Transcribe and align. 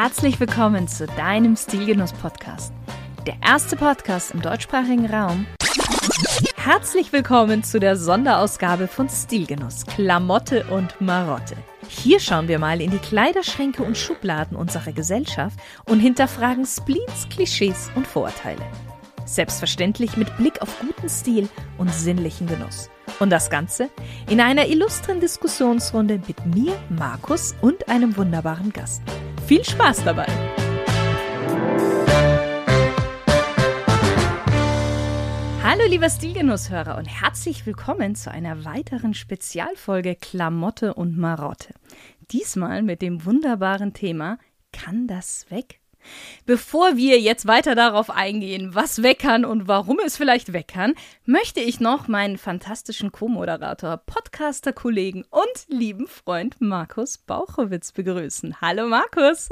Herzlich 0.00 0.38
willkommen 0.38 0.86
zu 0.86 1.08
deinem 1.08 1.56
Stilgenuss-Podcast. 1.56 2.72
Der 3.26 3.34
erste 3.44 3.74
Podcast 3.74 4.30
im 4.30 4.40
deutschsprachigen 4.40 5.06
Raum. 5.06 5.44
Herzlich 6.54 7.12
willkommen 7.12 7.64
zu 7.64 7.80
der 7.80 7.96
Sonderausgabe 7.96 8.86
von 8.86 9.08
Stilgenuss, 9.08 9.84
Klamotte 9.86 10.64
und 10.70 11.00
Marotte. 11.00 11.56
Hier 11.88 12.20
schauen 12.20 12.46
wir 12.46 12.60
mal 12.60 12.80
in 12.80 12.92
die 12.92 12.98
Kleiderschränke 12.98 13.82
und 13.82 13.98
Schubladen 13.98 14.56
unserer 14.56 14.92
Gesellschaft 14.92 15.58
und 15.86 15.98
hinterfragen 15.98 16.64
Spleens, 16.64 17.28
Klischees 17.28 17.90
und 17.96 18.06
Vorurteile. 18.06 18.62
Selbstverständlich 19.24 20.16
mit 20.16 20.36
Blick 20.36 20.62
auf 20.62 20.78
guten 20.78 21.08
Stil 21.08 21.48
und 21.76 21.92
sinnlichen 21.92 22.46
Genuss. 22.46 22.88
Und 23.18 23.30
das 23.30 23.50
Ganze 23.50 23.90
in 24.30 24.40
einer 24.40 24.68
illustren 24.68 25.18
Diskussionsrunde 25.18 26.20
mit 26.28 26.46
mir, 26.46 26.78
Markus 26.88 27.56
und 27.60 27.88
einem 27.88 28.16
wunderbaren 28.16 28.72
Gast. 28.72 29.02
Viel 29.48 29.64
Spaß 29.64 30.04
dabei! 30.04 30.26
Hallo 35.62 35.86
lieber 35.88 36.10
Stilgenusshörer 36.10 36.98
und 36.98 37.06
herzlich 37.06 37.64
willkommen 37.64 38.14
zu 38.14 38.30
einer 38.30 38.66
weiteren 38.66 39.14
Spezialfolge 39.14 40.16
Klamotte 40.16 40.92
und 40.92 41.16
Marotte. 41.16 41.72
Diesmal 42.30 42.82
mit 42.82 43.00
dem 43.00 43.24
wunderbaren 43.24 43.94
Thema 43.94 44.36
Kann 44.70 45.06
das 45.06 45.50
weg? 45.50 45.80
Bevor 46.46 46.96
wir 46.96 47.20
jetzt 47.20 47.46
weiter 47.46 47.74
darauf 47.74 48.10
eingehen, 48.10 48.74
was 48.74 49.02
weg 49.02 49.18
kann 49.18 49.44
und 49.44 49.68
warum 49.68 49.98
es 50.04 50.16
vielleicht 50.16 50.52
weg 50.52 50.68
kann, 50.68 50.94
möchte 51.26 51.60
ich 51.60 51.80
noch 51.80 52.08
meinen 52.08 52.38
fantastischen 52.38 53.12
Co-Moderator, 53.12 53.98
Podcaster-Kollegen 53.98 55.24
und 55.30 55.66
lieben 55.68 56.06
Freund 56.06 56.56
Markus 56.60 57.18
Bauchowitz 57.18 57.92
begrüßen. 57.92 58.60
Hallo 58.60 58.86
Markus. 58.86 59.48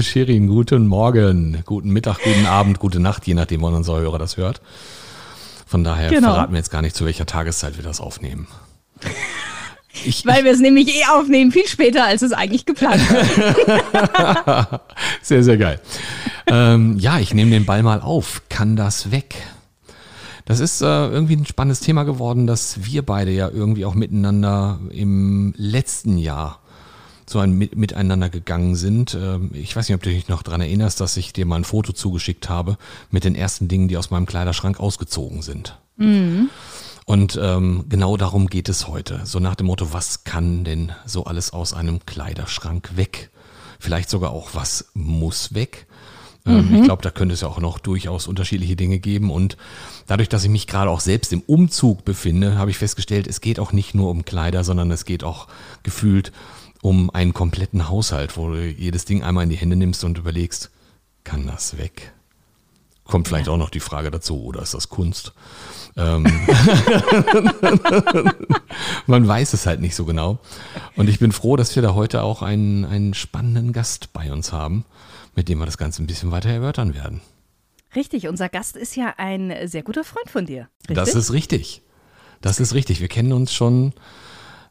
Shirin, 0.00 0.48
guten 0.48 0.86
Morgen, 0.86 1.62
guten 1.66 1.90
Mittag, 1.90 2.18
guten 2.22 2.46
Abend, 2.46 2.78
gute 2.78 2.98
Nacht, 2.98 3.26
je 3.26 3.34
nachdem, 3.34 3.62
wann 3.62 3.74
unser 3.74 4.00
Hörer 4.00 4.18
das 4.18 4.36
hört. 4.36 4.62
Von 5.66 5.84
daher 5.84 6.10
genau. 6.10 6.32
verraten 6.32 6.52
wir 6.52 6.58
jetzt 6.58 6.70
gar 6.70 6.82
nicht, 6.82 6.96
zu 6.96 7.04
welcher 7.04 7.26
Tageszeit 7.26 7.76
wir 7.76 7.84
das 7.84 8.00
aufnehmen. 8.00 8.46
Ich, 10.04 10.24
Weil 10.26 10.44
wir 10.44 10.52
es 10.52 10.60
nämlich 10.60 10.88
eh 10.96 11.04
aufnehmen, 11.10 11.52
viel 11.52 11.66
später, 11.66 12.04
als 12.04 12.22
es 12.22 12.32
eigentlich 12.32 12.64
geplant 12.64 13.02
war. 13.10 14.80
sehr, 15.22 15.44
sehr 15.44 15.58
geil. 15.58 15.80
ähm, 16.46 16.98
ja, 16.98 17.18
ich 17.18 17.34
nehme 17.34 17.50
den 17.50 17.66
Ball 17.66 17.82
mal 17.82 18.00
auf. 18.00 18.42
Kann 18.48 18.74
das 18.74 19.10
weg? 19.10 19.36
Das 20.44 20.60
ist 20.60 20.80
äh, 20.80 20.86
irgendwie 20.86 21.36
ein 21.36 21.46
spannendes 21.46 21.80
Thema 21.80 22.04
geworden, 22.04 22.46
dass 22.46 22.84
wir 22.84 23.02
beide 23.02 23.30
ja 23.30 23.48
irgendwie 23.48 23.84
auch 23.84 23.94
miteinander 23.94 24.80
im 24.90 25.54
letzten 25.56 26.18
Jahr 26.18 26.60
so 27.26 27.38
ein 27.38 27.52
Mit 27.52 27.76
Miteinander 27.76 28.28
gegangen 28.28 28.74
sind. 28.74 29.14
Ähm, 29.14 29.50
ich 29.52 29.76
weiß 29.76 29.88
nicht, 29.88 29.94
ob 29.94 30.02
du 30.02 30.10
dich 30.10 30.28
noch 30.28 30.42
daran 30.42 30.60
erinnerst, 30.60 31.00
dass 31.00 31.16
ich 31.16 31.32
dir 31.32 31.46
mal 31.46 31.56
ein 31.56 31.64
Foto 31.64 31.92
zugeschickt 31.92 32.48
habe 32.48 32.76
mit 33.10 33.24
den 33.24 33.34
ersten 33.34 33.68
Dingen, 33.68 33.88
die 33.88 33.96
aus 33.96 34.10
meinem 34.10 34.26
Kleiderschrank 34.26 34.80
ausgezogen 34.80 35.42
sind. 35.42 35.78
Mhm. 35.96 36.50
Und 37.04 37.38
ähm, 37.40 37.86
genau 37.88 38.16
darum 38.16 38.46
geht 38.46 38.68
es 38.68 38.88
heute. 38.88 39.22
So 39.24 39.40
nach 39.40 39.56
dem 39.56 39.66
Motto, 39.66 39.92
was 39.92 40.24
kann 40.24 40.64
denn 40.64 40.92
so 41.04 41.24
alles 41.24 41.52
aus 41.52 41.74
einem 41.74 42.04
Kleiderschrank 42.06 42.96
weg? 42.96 43.30
Vielleicht 43.78 44.10
sogar 44.10 44.30
auch, 44.30 44.50
was 44.52 44.86
muss 44.94 45.54
weg? 45.54 45.86
Ähm, 46.46 46.68
mhm. 46.68 46.76
Ich 46.76 46.82
glaube, 46.84 47.02
da 47.02 47.10
könnte 47.10 47.34
es 47.34 47.40
ja 47.40 47.48
auch 47.48 47.60
noch 47.60 47.78
durchaus 47.78 48.26
unterschiedliche 48.26 48.76
Dinge 48.76 48.98
geben. 48.98 49.30
Und 49.30 49.56
dadurch, 50.06 50.28
dass 50.28 50.44
ich 50.44 50.50
mich 50.50 50.66
gerade 50.66 50.90
auch 50.90 51.00
selbst 51.00 51.32
im 51.32 51.40
Umzug 51.40 52.04
befinde, 52.04 52.56
habe 52.56 52.70
ich 52.70 52.78
festgestellt, 52.78 53.26
es 53.26 53.40
geht 53.40 53.58
auch 53.58 53.72
nicht 53.72 53.94
nur 53.94 54.10
um 54.10 54.24
Kleider, 54.24 54.64
sondern 54.64 54.90
es 54.90 55.04
geht 55.04 55.24
auch 55.24 55.48
gefühlt 55.82 56.32
um 56.80 57.10
einen 57.10 57.32
kompletten 57.32 57.88
Haushalt, 57.88 58.36
wo 58.36 58.48
du 58.50 58.66
jedes 58.66 59.04
Ding 59.04 59.22
einmal 59.22 59.44
in 59.44 59.50
die 59.50 59.56
Hände 59.56 59.76
nimmst 59.76 60.02
und 60.02 60.18
überlegst, 60.18 60.70
kann 61.24 61.46
das 61.46 61.78
weg? 61.78 62.12
Kommt 63.04 63.28
vielleicht 63.28 63.48
ja. 63.48 63.52
auch 63.52 63.58
noch 63.58 63.70
die 63.70 63.80
Frage 63.80 64.10
dazu, 64.10 64.42
oder 64.42 64.62
ist 64.62 64.74
das 64.74 64.88
Kunst? 64.88 65.32
Ähm 65.96 66.24
Man 69.06 69.26
weiß 69.26 69.52
es 69.52 69.66
halt 69.66 69.80
nicht 69.80 69.94
so 69.94 70.04
genau. 70.04 70.38
Und 70.96 71.08
ich 71.08 71.18
bin 71.18 71.32
froh, 71.32 71.56
dass 71.56 71.74
wir 71.74 71.82
da 71.82 71.94
heute 71.94 72.22
auch 72.22 72.42
einen, 72.42 72.84
einen 72.84 73.14
spannenden 73.14 73.72
Gast 73.72 74.12
bei 74.12 74.32
uns 74.32 74.52
haben, 74.52 74.84
mit 75.34 75.48
dem 75.48 75.58
wir 75.58 75.66
das 75.66 75.78
Ganze 75.78 76.02
ein 76.02 76.06
bisschen 76.06 76.30
weiter 76.30 76.50
erörtern 76.50 76.94
werden. 76.94 77.20
Richtig, 77.94 78.28
unser 78.28 78.48
Gast 78.48 78.76
ist 78.76 78.96
ja 78.96 79.14
ein 79.18 79.52
sehr 79.66 79.82
guter 79.82 80.04
Freund 80.04 80.30
von 80.30 80.46
dir. 80.46 80.68
Richtig? 80.88 80.96
Das 80.96 81.14
ist 81.14 81.32
richtig. 81.32 81.82
Das 82.40 82.60
ist 82.60 82.74
richtig. 82.74 83.00
Wir 83.00 83.08
kennen 83.08 83.32
uns 83.32 83.52
schon 83.52 83.92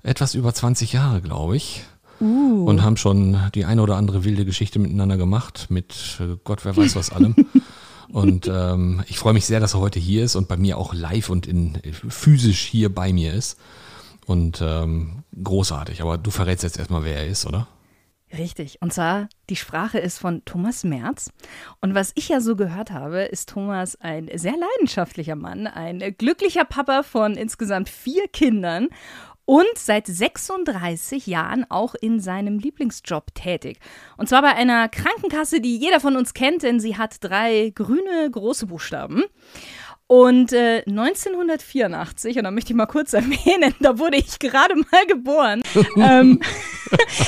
etwas 0.04 0.34
über 0.34 0.54
20 0.54 0.94
Jahre, 0.94 1.22
glaube 1.22 1.56
ich. 1.56 1.84
Uh. 2.20 2.66
Und 2.66 2.84
haben 2.84 2.98
schon 2.98 3.38
die 3.56 3.66
eine 3.66 3.82
oder 3.82 3.96
andere 3.96 4.24
wilde 4.24 4.46
Geschichte 4.46 4.78
miteinander 4.78 5.18
gemacht, 5.18 5.68
mit 5.70 6.20
äh, 6.20 6.38
Gott, 6.44 6.66
wer 6.66 6.78
weiß 6.78 6.96
was 6.96 7.10
allem. 7.12 7.36
Und 8.12 8.48
ähm, 8.54 9.04
ich 9.08 9.20
freue 9.20 9.34
mich 9.34 9.46
sehr, 9.46 9.60
dass 9.60 9.74
er 9.74 9.80
heute 9.80 10.00
hier 10.00 10.24
ist 10.24 10.36
und 10.36 10.48
bei 10.48 10.58
mir 10.58 10.78
auch 10.78 10.94
live 10.94 11.30
und 11.30 11.48
in, 11.48 11.82
physisch 11.94 12.62
hier 12.62 12.94
bei 12.94 13.14
mir 13.14 13.34
ist. 13.34 13.60
Und 14.26 14.62
ähm, 14.62 15.24
großartig. 15.44 16.02
Aber 16.02 16.18
du 16.18 16.32
verrätst 16.32 16.64
jetzt 16.64 16.78
erstmal, 16.78 17.04
wer 17.04 17.18
er 17.18 17.28
ist, 17.28 17.46
oder? 17.46 17.68
Richtig. 18.38 18.82
Und 18.82 18.94
zwar, 18.94 19.28
die 19.50 19.56
Sprache 19.56 20.00
ist 20.00 20.18
von 20.18 20.46
Thomas 20.46 20.84
Merz. 20.84 21.32
Und 21.82 21.96
was 21.96 22.14
ich 22.16 22.30
ja 22.30 22.40
so 22.40 22.56
gehört 22.56 22.92
habe, 22.92 23.24
ist 23.24 23.50
Thomas 23.50 23.98
ein 24.00 24.30
sehr 24.34 24.56
leidenschaftlicher 24.56 25.36
Mann, 25.36 25.68
ein 25.68 26.00
glücklicher 26.18 26.64
Papa 26.64 27.04
von 27.04 27.36
insgesamt 27.36 27.90
vier 27.90 28.28
Kindern 28.30 28.88
und 29.52 29.78
seit 29.78 30.08
36 30.08 31.28
Jahren 31.28 31.66
auch 31.70 31.94
in 31.94 32.22
seinem 32.22 32.58
Lieblingsjob 32.58 33.36
tätig. 33.36 33.80
Und 34.16 34.30
zwar 34.30 34.42
bei 34.44 34.56
einer 34.56 34.88
Krankenkasse, 34.88 35.60
die 35.60 35.78
jeder 35.78 36.00
von 36.00 36.16
uns 36.16 36.34
kennt, 36.34 36.64
denn 36.64 36.80
sie 36.80 36.96
hat 36.96 37.18
drei 37.20 37.74
grüne 37.76 38.32
große 38.32 38.68
Buchstaben. 38.68 39.26
Und 40.12 40.52
äh, 40.52 40.84
1984, 40.88 42.38
und 42.38 42.44
da 42.44 42.52
möchte 42.52 42.74
ich 42.74 42.76
mal 42.76 42.86
kurz 42.86 43.14
erwähnen, 43.14 43.74
da 43.80 43.98
wurde 43.98 44.18
ich 44.18 44.40
gerade 44.40 44.76
mal 44.76 45.06
geboren, 45.08 45.64
ähm, 45.96 46.42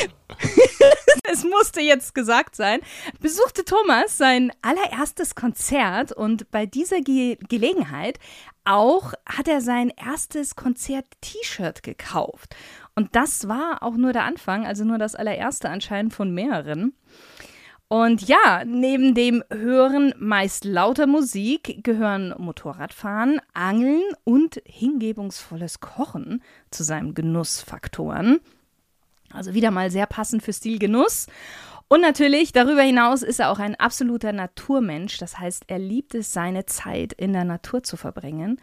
es 1.31 1.45
musste 1.45 1.79
jetzt 1.79 2.13
gesagt 2.13 2.57
sein, 2.57 2.81
besuchte 3.22 3.63
Thomas 3.63 4.17
sein 4.17 4.51
allererstes 4.61 5.33
Konzert 5.33 6.11
und 6.11 6.51
bei 6.51 6.66
dieser 6.66 6.99
Ge 6.99 7.38
Gelegenheit 7.47 8.19
auch 8.66 9.13
hat 9.25 9.47
er 9.47 9.61
sein 9.61 9.89
erstes 9.95 10.57
Konzert-T-Shirt 10.57 11.83
gekauft. 11.83 12.53
Und 12.95 13.16
das 13.16 13.47
war 13.47 13.81
auch 13.81 13.95
nur 13.95 14.11
der 14.11 14.25
Anfang, 14.25 14.66
also 14.66 14.83
nur 14.83 14.97
das 14.97 15.16
allererste 15.16 15.69
anscheinend 15.69 16.13
von 16.13 16.33
mehreren. 16.33 16.93
Und 17.88 18.27
ja, 18.27 18.63
neben 18.66 19.13
dem 19.13 19.44
Hören 19.51 20.16
meist 20.17 20.66
lauter 20.66 21.05
Musik 21.05 21.83
gehören 21.83 22.33
Motorradfahren, 22.38 23.39
Angeln 23.53 24.01
und 24.23 24.61
hingebungsvolles 24.66 25.79
Kochen 25.79 26.41
zu 26.72 26.83
seinen 26.83 27.13
Genussfaktoren. 27.13 28.39
Also 29.31 29.53
wieder 29.53 29.72
mal 29.72 29.91
sehr 29.91 30.07
passend 30.07 30.43
für 30.43 30.53
Stilgenuss. 30.53 31.27
Und 31.88 32.01
natürlich, 32.01 32.51
darüber 32.51 32.81
hinaus 32.81 33.22
ist 33.22 33.39
er 33.39 33.51
auch 33.51 33.59
ein 33.59 33.75
absoluter 33.75 34.31
Naturmensch. 34.33 35.17
Das 35.19 35.38
heißt, 35.38 35.66
er 35.67 35.79
liebt 35.79 36.16
es, 36.16 36.33
seine 36.33 36.66
Zeit 36.66 37.13
in 37.13 37.33
der 37.33 37.43
Natur 37.43 37.83
zu 37.83 37.97
verbringen. 37.97 38.59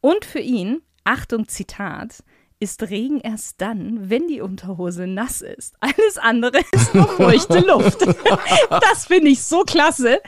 Und 0.00 0.24
für 0.24 0.38
ihn, 0.38 0.80
Achtung, 1.04 1.48
Zitat, 1.48 2.22
ist 2.62 2.82
Regen 2.90 3.18
erst 3.18 3.60
dann, 3.60 4.08
wenn 4.08 4.28
die 4.28 4.40
Unterhose 4.40 5.08
nass 5.08 5.40
ist. 5.40 5.74
Alles 5.80 6.16
andere 6.16 6.60
ist 6.70 6.94
nur 6.94 7.08
feuchte 7.08 7.58
Luft. 7.58 8.06
das 8.70 9.06
finde 9.06 9.30
ich 9.30 9.42
so 9.42 9.64
klasse. 9.64 10.20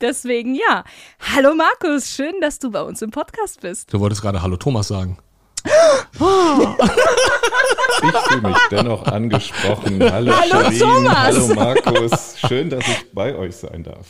Deswegen 0.00 0.56
ja. 0.56 0.82
Hallo 1.34 1.54
Markus, 1.54 2.10
schön, 2.10 2.34
dass 2.40 2.58
du 2.58 2.72
bei 2.72 2.82
uns 2.82 3.00
im 3.00 3.12
Podcast 3.12 3.60
bist. 3.60 3.94
Du 3.94 4.00
wolltest 4.00 4.22
gerade 4.22 4.42
Hallo 4.42 4.56
Thomas 4.56 4.88
sagen. 4.88 5.18
Ich 5.64 6.18
fühle 8.26 8.48
mich 8.48 8.56
dennoch 8.72 9.04
angesprochen. 9.04 10.02
Hallo, 10.02 10.32
hallo 10.36 10.76
Thomas. 10.76 11.16
Hallo 11.16 11.54
Markus. 11.54 12.40
Schön, 12.40 12.70
dass 12.70 12.80
ich 12.88 13.12
bei 13.12 13.36
euch 13.36 13.54
sein 13.54 13.84
darf. 13.84 14.08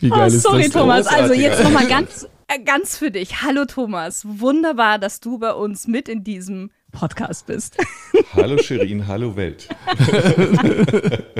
Wie 0.00 0.10
geil 0.10 0.20
oh, 0.20 0.26
ist 0.26 0.42
sorry, 0.42 0.64
das? 0.64 0.72
Sorry, 0.74 0.84
Thomas. 0.84 1.06
Also 1.06 1.32
jetzt 1.32 1.64
nochmal 1.64 1.86
ganz, 1.86 2.28
ganz 2.64 2.96
für 2.98 3.10
dich. 3.10 3.42
Hallo, 3.42 3.64
Thomas. 3.64 4.24
Wunderbar, 4.26 4.98
dass 4.98 5.20
du 5.20 5.38
bei 5.38 5.52
uns 5.52 5.86
mit 5.86 6.08
in 6.08 6.24
diesem 6.24 6.70
Podcast 6.92 7.46
bist. 7.46 7.76
Hallo, 8.34 8.58
Shirin. 8.58 9.06
Hallo, 9.06 9.36
Welt. 9.36 9.68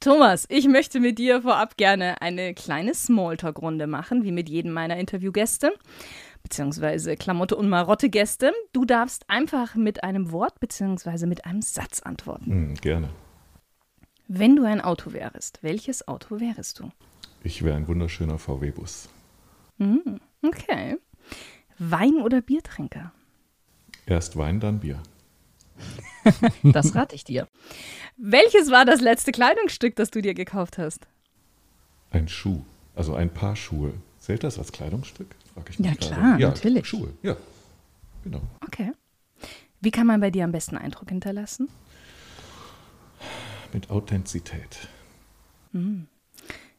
Thomas, 0.00 0.46
ich 0.48 0.66
möchte 0.66 0.98
mit 0.98 1.18
dir 1.18 1.42
vorab 1.42 1.76
gerne 1.76 2.20
eine 2.20 2.54
kleine 2.54 2.92
Smalltalk-Runde 2.92 3.86
machen, 3.86 4.24
wie 4.24 4.32
mit 4.32 4.48
jedem 4.48 4.72
meiner 4.72 4.96
Interviewgäste 4.96 5.72
beziehungsweise 6.42 7.16
Klamotte 7.16 7.56
und 7.56 7.68
Marotte-Gäste. 7.68 8.52
Du 8.72 8.84
darfst 8.84 9.28
einfach 9.30 9.74
mit 9.74 10.02
einem 10.04 10.32
Wort 10.32 10.60
beziehungsweise 10.60 11.26
mit 11.26 11.44
einem 11.44 11.62
Satz 11.62 12.00
antworten. 12.00 12.72
Mm, 12.72 12.74
gerne. 12.74 13.08
Wenn 14.28 14.56
du 14.56 14.64
ein 14.64 14.80
Auto 14.80 15.12
wärst, 15.12 15.62
welches 15.62 16.08
Auto 16.08 16.40
wärst 16.40 16.80
du? 16.80 16.90
Ich 17.44 17.62
wäre 17.62 17.76
ein 17.76 17.88
wunderschöner 17.88 18.38
VW-Bus. 18.38 19.08
Mm, 19.78 20.16
okay. 20.42 20.96
Wein 21.78 22.22
oder 22.22 22.40
Biertrinker? 22.40 23.12
Erst 24.06 24.36
Wein, 24.36 24.60
dann 24.60 24.80
Bier. 24.80 25.02
das 26.62 26.94
rate 26.94 27.14
ich 27.16 27.24
dir. 27.24 27.48
Welches 28.16 28.70
war 28.70 28.84
das 28.84 29.00
letzte 29.00 29.32
Kleidungsstück, 29.32 29.96
das 29.96 30.10
du 30.10 30.22
dir 30.22 30.34
gekauft 30.34 30.78
hast? 30.78 31.08
Ein 32.10 32.28
Schuh, 32.28 32.64
also 32.94 33.14
ein 33.14 33.32
Paar 33.32 33.56
Schuhe. 33.56 33.94
Zählt 34.18 34.44
das 34.44 34.58
als 34.58 34.70
Kleidungsstück? 34.70 35.34
Frag 35.54 35.68
ich 35.70 35.78
mich 35.80 35.88
ja, 35.88 35.94
gerade. 35.94 36.14
klar, 36.14 36.38
ja, 36.38 36.48
natürlich. 36.48 36.86
Schuhe, 36.86 37.12
ja. 37.22 37.36
Genau. 38.22 38.42
Okay. 38.60 38.92
Wie 39.80 39.90
kann 39.90 40.06
man 40.06 40.20
bei 40.20 40.30
dir 40.30 40.44
am 40.44 40.52
besten 40.52 40.76
Eindruck 40.76 41.08
hinterlassen? 41.08 41.68
Mit 43.72 43.90
Authentizität. 43.90 44.86
Hm. 45.72 46.06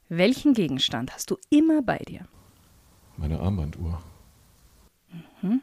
Welchen 0.10 0.54
Gegenstand 0.54 1.14
hast 1.14 1.32
du 1.32 1.38
immer 1.50 1.82
bei 1.82 1.98
dir? 1.98 2.28
Meine 3.18 3.40
Armbanduhr. 3.40 4.02
Mhm. 5.42 5.62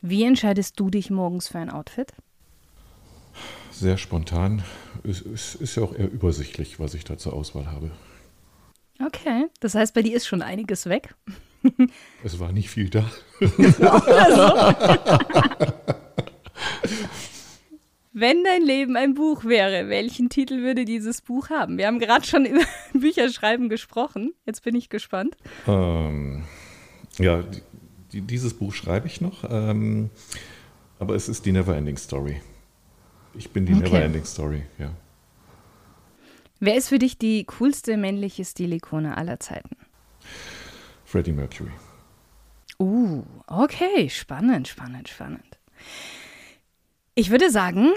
Wie 0.00 0.24
entscheidest 0.24 0.78
du 0.78 0.90
dich 0.90 1.10
morgens 1.10 1.48
für 1.48 1.58
ein 1.58 1.70
Outfit? 1.70 2.12
Sehr 3.70 3.96
spontan. 3.96 4.64
Es, 5.04 5.20
es 5.20 5.54
ist 5.54 5.76
ja 5.76 5.82
auch 5.82 5.94
eher 5.94 6.10
übersichtlich, 6.10 6.80
was 6.80 6.94
ich 6.94 7.04
da 7.04 7.18
zur 7.18 7.32
Auswahl 7.32 7.66
habe. 7.66 7.90
Okay, 9.04 9.46
das 9.60 9.74
heißt, 9.74 9.94
bei 9.94 10.02
dir 10.02 10.16
ist 10.16 10.26
schon 10.26 10.42
einiges 10.42 10.86
weg. 10.86 11.14
Es 12.24 12.40
war 12.40 12.52
nicht 12.52 12.70
viel 12.70 12.90
da. 12.90 13.08
Wenn 18.20 18.42
dein 18.42 18.62
Leben 18.62 18.96
ein 18.96 19.14
Buch 19.14 19.44
wäre, 19.44 19.88
welchen 19.88 20.28
Titel 20.28 20.62
würde 20.62 20.84
dieses 20.84 21.20
Buch 21.20 21.50
haben? 21.50 21.78
Wir 21.78 21.86
haben 21.86 22.00
gerade 22.00 22.26
schon 22.26 22.46
über 22.46 22.64
Bücherschreiben 22.92 23.68
gesprochen. 23.68 24.34
Jetzt 24.44 24.64
bin 24.64 24.74
ich 24.74 24.88
gespannt. 24.88 25.36
Ähm, 25.68 26.42
ja, 27.18 27.44
die, 28.12 28.22
dieses 28.22 28.54
Buch 28.54 28.74
schreibe 28.74 29.06
ich 29.06 29.20
noch, 29.20 29.44
ähm, 29.48 30.10
aber 30.98 31.14
es 31.14 31.28
ist 31.28 31.46
die 31.46 31.52
Neverending 31.52 31.96
Story. 31.96 32.42
Ich 33.34 33.50
bin 33.50 33.66
die 33.66 33.74
okay. 33.74 33.84
Neverending 33.84 34.24
Story, 34.24 34.62
ja. 34.78 34.90
Wer 36.58 36.74
ist 36.74 36.88
für 36.88 36.98
dich 36.98 37.18
die 37.18 37.44
coolste 37.44 37.96
männliche 37.96 38.44
Stilikone 38.44 39.16
aller 39.16 39.38
Zeiten? 39.38 39.76
Freddie 41.04 41.32
Mercury. 41.32 41.70
Uh, 42.80 43.22
okay, 43.46 44.10
spannend, 44.10 44.66
spannend, 44.66 45.08
spannend. 45.08 45.58
Ich 47.20 47.30
würde 47.30 47.50
sagen, 47.50 47.94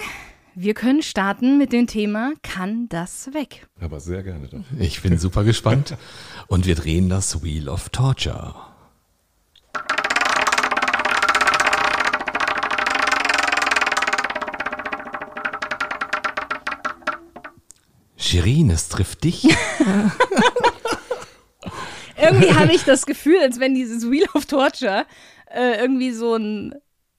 wir 0.55 0.73
können 0.73 1.03
starten 1.03 1.59
mit 1.59 1.71
dem 1.73 1.85
Thema 1.85 2.33
Kann 2.41 2.89
das 2.89 3.31
weg? 3.35 3.67
Aber 3.79 3.99
sehr 3.99 4.23
gerne 4.23 4.47
doch. 4.47 4.63
Ich 4.79 5.03
bin 5.03 5.19
super 5.19 5.43
gespannt. 5.43 5.95
Und 6.47 6.65
wir 6.65 6.73
drehen 6.73 7.07
das 7.07 7.43
Wheel 7.43 7.69
of 7.69 7.89
Torture. 7.89 8.55
Shirin, 18.17 18.71
es 18.71 18.89
trifft 18.89 19.23
dich. 19.23 19.43
irgendwie 22.19 22.55
habe 22.55 22.73
ich 22.73 22.85
das 22.85 23.05
Gefühl, 23.05 23.37
als 23.39 23.59
wenn 23.59 23.75
dieses 23.75 24.09
Wheel 24.09 24.25
of 24.33 24.47
Torture 24.47 25.05
äh, 25.45 25.79
irgendwie 25.79 26.11
so 26.11 26.33
ein 26.33 26.73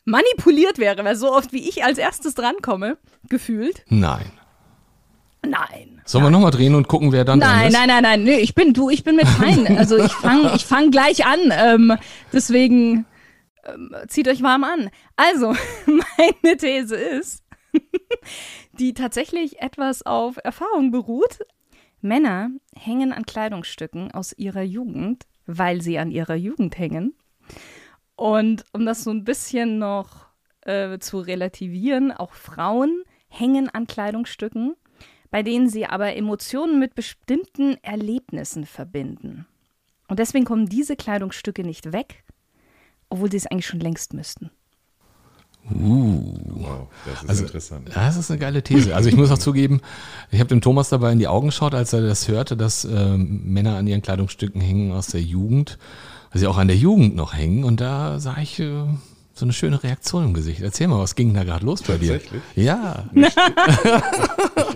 manipuliert 0.04 0.78
wäre, 0.78 1.04
weil 1.04 1.16
so 1.16 1.32
oft 1.32 1.52
wie 1.52 1.68
ich 1.68 1.84
als 1.84 1.98
erstes 1.98 2.34
drankomme, 2.34 2.98
gefühlt. 3.28 3.84
Nein. 3.88 4.32
Nein. 5.44 6.00
Sollen 6.04 6.24
wir 6.24 6.30
nochmal 6.30 6.50
drehen 6.50 6.74
und 6.74 6.88
gucken, 6.88 7.12
wer 7.12 7.24
dann 7.24 7.40
Nein, 7.40 7.72
nein, 7.72 7.88
nein, 7.88 8.02
nein. 8.02 8.22
Nee, 8.24 8.38
ich 8.38 8.54
bin, 8.54 8.74
du, 8.74 8.90
ich 8.90 9.04
bin 9.04 9.16
mit 9.16 9.26
fein. 9.26 9.66
Also 9.78 9.98
ich 9.98 10.12
fange 10.12 10.52
ich 10.54 10.64
fang 10.64 10.90
gleich 10.90 11.26
an. 11.26 11.40
Ähm, 11.50 11.96
deswegen 12.32 13.06
ähm, 13.64 13.94
zieht 14.08 14.28
euch 14.28 14.42
warm 14.42 14.64
an. 14.64 14.90
Also, 15.16 15.54
meine 15.86 16.56
These 16.56 16.96
ist, 16.96 17.44
die 18.78 18.94
tatsächlich 18.94 19.60
etwas 19.60 20.04
auf 20.04 20.38
Erfahrung 20.42 20.90
beruht. 20.90 21.40
Männer 22.00 22.50
hängen 22.76 23.12
an 23.12 23.24
Kleidungsstücken 23.24 24.10
aus 24.12 24.32
ihrer 24.32 24.62
Jugend, 24.62 25.24
weil 25.46 25.82
sie 25.82 25.98
an 25.98 26.10
ihrer 26.10 26.34
Jugend 26.34 26.78
hängen. 26.78 27.14
Und 28.22 28.64
um 28.72 28.86
das 28.86 29.02
so 29.02 29.10
ein 29.10 29.24
bisschen 29.24 29.80
noch 29.80 30.28
äh, 30.60 31.00
zu 31.00 31.18
relativieren, 31.18 32.12
auch 32.12 32.34
Frauen 32.34 33.02
hängen 33.26 33.68
an 33.68 33.88
Kleidungsstücken, 33.88 34.76
bei 35.32 35.42
denen 35.42 35.68
sie 35.68 35.86
aber 35.86 36.14
Emotionen 36.14 36.78
mit 36.78 36.94
bestimmten 36.94 37.78
Erlebnissen 37.82 38.64
verbinden. 38.64 39.48
Und 40.06 40.20
deswegen 40.20 40.44
kommen 40.44 40.66
diese 40.66 40.94
Kleidungsstücke 40.94 41.64
nicht 41.64 41.92
weg, 41.92 42.22
obwohl 43.08 43.28
sie 43.28 43.38
es 43.38 43.48
eigentlich 43.48 43.66
schon 43.66 43.80
längst 43.80 44.14
müssten. 44.14 44.52
Uh. 45.68 46.38
Wow, 46.46 46.88
das 47.04 47.24
ist 47.24 47.28
also, 47.28 47.42
interessant. 47.42 47.90
Das 47.92 48.16
ist 48.16 48.30
eine 48.30 48.38
geile 48.38 48.62
These. 48.62 48.94
Also 48.94 49.08
ich 49.08 49.16
muss 49.16 49.32
auch 49.32 49.38
zugeben, 49.38 49.80
ich 50.30 50.38
habe 50.38 50.48
dem 50.48 50.60
Thomas 50.60 50.90
dabei 50.90 51.10
in 51.10 51.18
die 51.18 51.26
Augen 51.26 51.48
geschaut, 51.48 51.74
als 51.74 51.92
er 51.92 52.02
das 52.02 52.28
hörte, 52.28 52.56
dass 52.56 52.84
äh, 52.84 53.16
Männer 53.16 53.78
an 53.78 53.88
ihren 53.88 54.02
Kleidungsstücken 54.02 54.60
hängen 54.60 54.92
aus 54.92 55.08
der 55.08 55.22
Jugend, 55.22 55.76
weil 56.32 56.40
sie 56.40 56.46
auch 56.46 56.58
an 56.58 56.68
der 56.68 56.76
Jugend 56.76 57.14
noch 57.14 57.34
hängen. 57.34 57.64
Und 57.64 57.80
da 57.80 58.18
sah 58.18 58.38
ich 58.38 58.58
äh, 58.58 58.84
so 59.34 59.44
eine 59.44 59.52
schöne 59.52 59.82
Reaktion 59.82 60.24
im 60.24 60.34
Gesicht. 60.34 60.60
Erzähl 60.60 60.88
mal, 60.88 60.98
was 60.98 61.14
ging 61.14 61.34
da 61.34 61.44
gerade 61.44 61.64
los 61.64 61.82
bei 61.82 61.98
dir? 61.98 62.14
Tatsächlich? 62.14 62.42
Ja. 62.56 63.08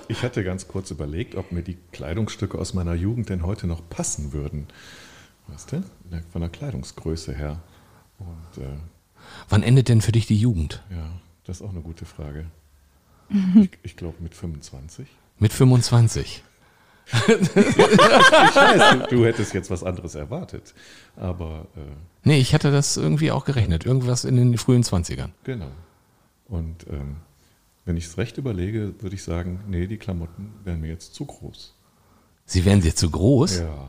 Ich, 0.08 0.18
ich, 0.18 0.22
hatte 0.22 0.44
ganz 0.44 0.68
kurz 0.68 0.90
überlegt, 0.92 1.34
ob 1.34 1.50
mir 1.52 1.62
die 1.62 1.76
Kleidungsstücke 1.92 2.58
aus 2.58 2.74
meiner 2.74 2.94
Jugend 2.94 3.28
denn 3.28 3.42
heute 3.44 3.66
noch 3.66 3.82
passen 3.88 4.32
würden. 4.32 4.66
Weißt 5.48 5.72
du? 5.72 5.82
Von 6.32 6.40
der 6.40 6.50
Kleidungsgröße 6.50 7.34
her. 7.34 7.60
Und 8.18 8.62
äh, 8.62 8.68
Wann 9.48 9.62
endet 9.62 9.88
denn 9.88 10.00
für 10.00 10.12
dich 10.12 10.26
die 10.26 10.38
Jugend? 10.38 10.82
Ja, 10.90 11.10
das 11.44 11.58
ist 11.60 11.62
auch 11.62 11.70
eine 11.70 11.82
gute 11.82 12.04
Frage. 12.04 12.46
Ich, 13.56 13.70
ich 13.82 13.96
glaube 13.96 14.16
mit 14.20 14.36
25. 14.36 15.08
Mit 15.40 15.52
25. 15.52 16.44
ich 17.06 17.78
weiß, 17.78 19.08
du, 19.08 19.16
du, 19.16 19.24
hättest 19.24 19.54
jetzt 19.54 19.70
was 19.70 19.84
anderes 19.84 20.14
erwartet. 20.14 20.74
Aber. 21.16 21.66
Äh, 21.76 21.80
nee, 22.24 22.38
ich 22.38 22.52
hatte 22.54 22.70
das 22.72 22.96
irgendwie 22.96 23.30
auch 23.30 23.44
gerechnet. 23.44 23.86
Irgendwas 23.86 24.24
in 24.24 24.36
den 24.36 24.58
frühen 24.58 24.82
20ern. 24.82 25.30
Genau. 25.44 25.70
Und 26.48 26.86
ähm, 26.88 27.16
wenn 27.84 27.96
ich 27.96 28.06
es 28.06 28.18
recht 28.18 28.38
überlege, 28.38 28.94
würde 29.00 29.14
ich 29.14 29.22
sagen, 29.22 29.60
nee, 29.68 29.86
die 29.86 29.98
Klamotten 29.98 30.52
wären 30.64 30.80
mir 30.80 30.88
jetzt 30.88 31.14
zu 31.14 31.26
groß. 31.26 31.74
Sie 32.44 32.64
wären 32.64 32.80
dir 32.80 32.94
zu 32.94 33.10
groß? 33.10 33.58
Ja. 33.58 33.88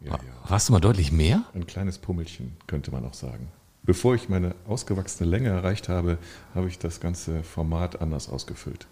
ja, 0.00 0.12
ja. 0.12 0.18
Warst 0.46 0.68
du 0.68 0.72
mal 0.72 0.80
deutlich 0.80 1.10
mehr? 1.10 1.44
Ein 1.54 1.66
kleines 1.66 1.98
Pummelchen, 1.98 2.56
könnte 2.66 2.90
man 2.90 3.04
auch 3.04 3.14
sagen 3.14 3.50
bevor 3.88 4.14
ich 4.14 4.28
meine 4.28 4.54
ausgewachsene 4.66 5.30
Länge 5.30 5.48
erreicht 5.48 5.88
habe, 5.88 6.18
habe 6.54 6.68
ich 6.68 6.78
das 6.78 7.00
ganze 7.00 7.42
Format 7.42 8.02
anders 8.02 8.28
ausgefüllt. 8.28 8.86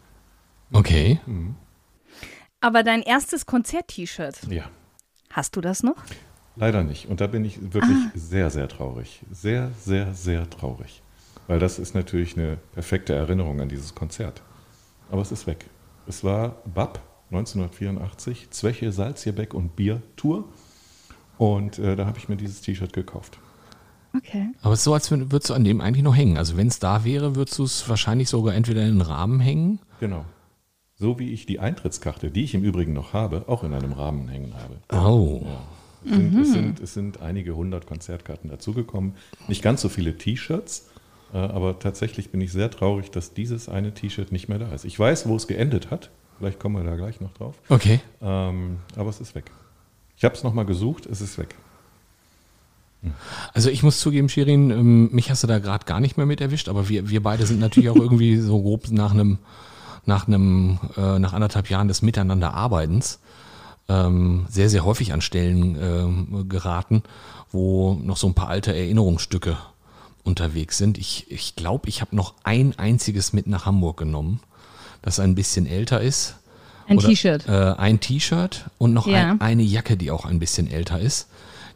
Okay. 0.72 1.20
Mhm. 1.26 1.54
Aber 2.66 2.82
dein 2.82 3.02
erstes 3.02 3.46
Konzert-T-Shirt. 3.46 4.48
Ja. 4.50 4.64
Hast 5.30 5.54
du 5.54 5.60
das 5.60 5.84
noch? 5.84 5.94
Leider 6.56 6.82
nicht. 6.82 7.06
Und 7.06 7.20
da 7.20 7.28
bin 7.28 7.44
ich 7.44 7.72
wirklich 7.72 7.96
ah. 7.96 8.10
sehr, 8.16 8.50
sehr 8.50 8.66
traurig. 8.66 9.22
Sehr, 9.30 9.70
sehr, 9.78 10.12
sehr 10.14 10.50
traurig. 10.50 11.00
Weil 11.46 11.60
das 11.60 11.78
ist 11.78 11.94
natürlich 11.94 12.36
eine 12.36 12.58
perfekte 12.74 13.14
Erinnerung 13.14 13.60
an 13.60 13.68
dieses 13.68 13.94
Konzert. 13.94 14.42
Aber 15.12 15.22
es 15.22 15.30
ist 15.30 15.46
weg. 15.46 15.66
Es 16.08 16.24
war 16.24 16.56
BAP 16.64 16.98
1984, 17.30 18.50
Zweche, 18.50 18.90
Salzierbeck 18.90 19.54
und 19.54 19.76
Bier 19.76 20.02
Tour. 20.16 20.48
Und 21.38 21.78
äh, 21.78 21.94
da 21.94 22.06
habe 22.06 22.18
ich 22.18 22.28
mir 22.28 22.36
dieses 22.36 22.62
T-Shirt 22.62 22.92
gekauft. 22.92 23.38
Okay. 24.12 24.48
Aber 24.62 24.72
es 24.72 24.80
ist 24.80 24.84
so, 24.84 24.94
als 24.94 25.08
würdest 25.12 25.50
du 25.50 25.54
an 25.54 25.62
dem 25.62 25.80
eigentlich 25.80 26.02
noch 26.02 26.16
hängen. 26.16 26.36
Also 26.36 26.56
wenn 26.56 26.66
es 26.66 26.80
da 26.80 27.04
wäre, 27.04 27.36
würdest 27.36 27.60
du 27.60 27.62
es 27.62 27.88
wahrscheinlich 27.88 28.28
sogar 28.28 28.56
entweder 28.56 28.82
in 28.82 28.88
einen 28.88 29.02
Rahmen 29.02 29.38
hängen. 29.38 29.78
Genau. 30.00 30.24
So 30.98 31.18
wie 31.18 31.32
ich 31.32 31.46
die 31.46 31.60
Eintrittskarte, 31.60 32.30
die 32.30 32.44
ich 32.44 32.54
im 32.54 32.64
Übrigen 32.64 32.92
noch 32.92 33.12
habe, 33.12 33.44
auch 33.48 33.64
in 33.64 33.74
einem 33.74 33.92
Rahmen 33.92 34.28
hängen 34.28 34.54
habe. 34.54 34.76
Oh. 35.06 35.42
Ja. 35.44 35.62
Es, 36.04 36.10
sind, 36.10 36.32
mhm. 36.32 36.40
es, 36.40 36.52
sind, 36.52 36.80
es 36.80 36.94
sind 36.94 37.20
einige 37.20 37.56
hundert 37.56 37.86
Konzertkarten 37.86 38.48
dazugekommen. 38.48 39.14
Nicht 39.48 39.62
ganz 39.62 39.82
so 39.82 39.88
viele 39.88 40.16
T-Shirts, 40.16 40.88
äh, 41.34 41.38
aber 41.38 41.78
tatsächlich 41.78 42.30
bin 42.30 42.40
ich 42.40 42.52
sehr 42.52 42.70
traurig, 42.70 43.10
dass 43.10 43.34
dieses 43.34 43.68
eine 43.68 43.92
T-Shirt 43.92 44.32
nicht 44.32 44.48
mehr 44.48 44.58
da 44.58 44.72
ist. 44.72 44.84
Ich 44.84 44.98
weiß, 44.98 45.28
wo 45.28 45.36
es 45.36 45.46
geendet 45.46 45.90
hat. 45.90 46.10
Vielleicht 46.38 46.60
kommen 46.60 46.76
wir 46.76 46.88
da 46.88 46.96
gleich 46.96 47.20
noch 47.20 47.32
drauf. 47.32 47.56
Okay. 47.68 48.00
Ähm, 48.22 48.76
aber 48.94 49.10
es 49.10 49.20
ist 49.20 49.34
weg. 49.34 49.50
Ich 50.16 50.24
habe 50.24 50.34
es 50.34 50.44
nochmal 50.44 50.64
gesucht, 50.64 51.06
es 51.06 51.20
ist 51.20 51.38
weg. 51.38 51.54
Also 53.52 53.70
ich 53.70 53.82
muss 53.82 54.00
zugeben, 54.00 54.28
Shirin, 54.28 54.70
ähm, 54.70 55.10
mich 55.12 55.30
hast 55.30 55.42
du 55.42 55.46
da 55.46 55.58
gerade 55.58 55.84
gar 55.84 56.00
nicht 56.00 56.16
mehr 56.16 56.26
mit 56.26 56.40
erwischt, 56.40 56.68
aber 56.68 56.88
wir, 56.88 57.08
wir 57.08 57.22
beide 57.22 57.46
sind 57.46 57.60
natürlich 57.60 57.90
auch 57.90 57.96
irgendwie 57.96 58.38
so 58.38 58.60
grob 58.60 58.90
nach 58.90 59.12
einem, 59.12 59.38
nach 60.06 60.26
einem, 60.26 60.78
äh, 60.96 61.18
nach 61.18 61.32
anderthalb 61.32 61.70
Jahren 61.70 61.88
des 61.88 62.02
Miteinanderarbeitens 62.02 63.18
ähm, 63.88 64.46
sehr, 64.48 64.68
sehr 64.68 64.84
häufig 64.84 65.12
an 65.12 65.20
Stellen 65.20 65.76
ähm, 65.80 66.48
geraten, 66.48 67.02
wo 67.52 67.94
noch 67.94 68.16
so 68.16 68.26
ein 68.26 68.34
paar 68.34 68.48
alte 68.48 68.74
Erinnerungsstücke 68.74 69.56
unterwegs 70.24 70.78
sind. 70.78 70.98
Ich 70.98 71.26
glaube, 71.26 71.34
ich, 71.34 71.56
glaub, 71.56 71.86
ich 71.86 72.00
habe 72.00 72.16
noch 72.16 72.34
ein 72.42 72.78
einziges 72.78 73.32
mit 73.32 73.46
nach 73.46 73.66
Hamburg 73.66 73.96
genommen, 73.96 74.40
das 75.02 75.20
ein 75.20 75.34
bisschen 75.34 75.66
älter 75.66 76.00
ist. 76.00 76.36
Ein 76.88 76.98
T-Shirt. 76.98 77.48
Äh, 77.48 77.74
ein 77.76 78.00
T-Shirt 78.00 78.66
und 78.78 78.92
noch 78.92 79.06
ja. 79.06 79.32
ein, 79.32 79.40
eine 79.40 79.62
Jacke, 79.62 79.96
die 79.96 80.10
auch 80.10 80.24
ein 80.24 80.38
bisschen 80.38 80.70
älter 80.70 81.00
ist. 81.00 81.28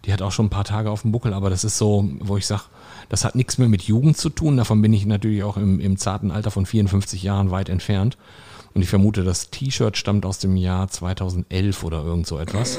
Die 0.05 0.13
hat 0.13 0.23
auch 0.23 0.33
schon 0.33 0.47
ein 0.47 0.51
paar 0.51 0.65
Tage 0.65 0.91
auf 0.91 1.03
dem 1.03 1.13
Buckel, 1.13 1.35
aber 1.35 1.51
das 1.51 1.65
ist 1.65 1.79
so, 1.79 2.09
wo 2.21 2.37
ich 2.37 2.47
sage, 2.47 2.63
Das 3.09 3.25
hat 3.25 3.35
nichts 3.35 3.59
mehr 3.59 3.69
mit 3.69 3.83
Jugend 3.83 4.17
zu 4.17 4.31
tun. 4.31 4.57
Davon 4.57 4.81
bin 4.81 4.93
ich 4.93 5.05
natürlich 5.05 5.43
auch 5.43 5.57
im, 5.57 5.81
im 5.81 5.99
zarten 5.99 6.31
Alter 6.31 6.51
von 6.51 6.65
54 6.65 7.23
Jahren 7.23 7.51
weit 7.51 7.69
entfernt. 7.69 8.17
Und 8.73 8.83
ich 8.83 8.89
vermute, 8.89 9.25
das 9.25 9.51
T-Shirt 9.51 9.97
stammt 9.97 10.25
aus 10.25 10.39
dem 10.39 10.57
Jahr 10.57 10.89
2011 10.89 11.83
oder 11.83 12.05
irgend 12.05 12.27
so 12.27 12.39
etwas. 12.39 12.79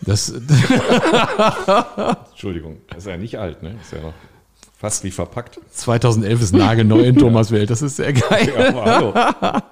Das, 0.00 0.28
Entschuldigung, 2.30 2.78
das 2.88 2.98
ist 2.98 3.06
ja 3.06 3.16
nicht 3.16 3.38
alt, 3.38 3.62
ne? 3.62 3.74
Das 3.74 3.86
ist 3.86 3.92
ja 3.92 4.00
noch 4.00 4.14
fast 4.78 5.04
wie 5.04 5.10
verpackt. 5.10 5.60
2011 5.72 6.42
ist 6.42 6.54
nagelneu 6.54 7.02
in 7.02 7.16
Thomas 7.18 7.50
Welt. 7.50 7.70
Das 7.70 7.82
ist 7.82 7.96
sehr 7.96 8.12
geil. 8.12 8.52
Ja, 8.56 8.68
aber 8.68 8.84
hallo. 8.84 9.14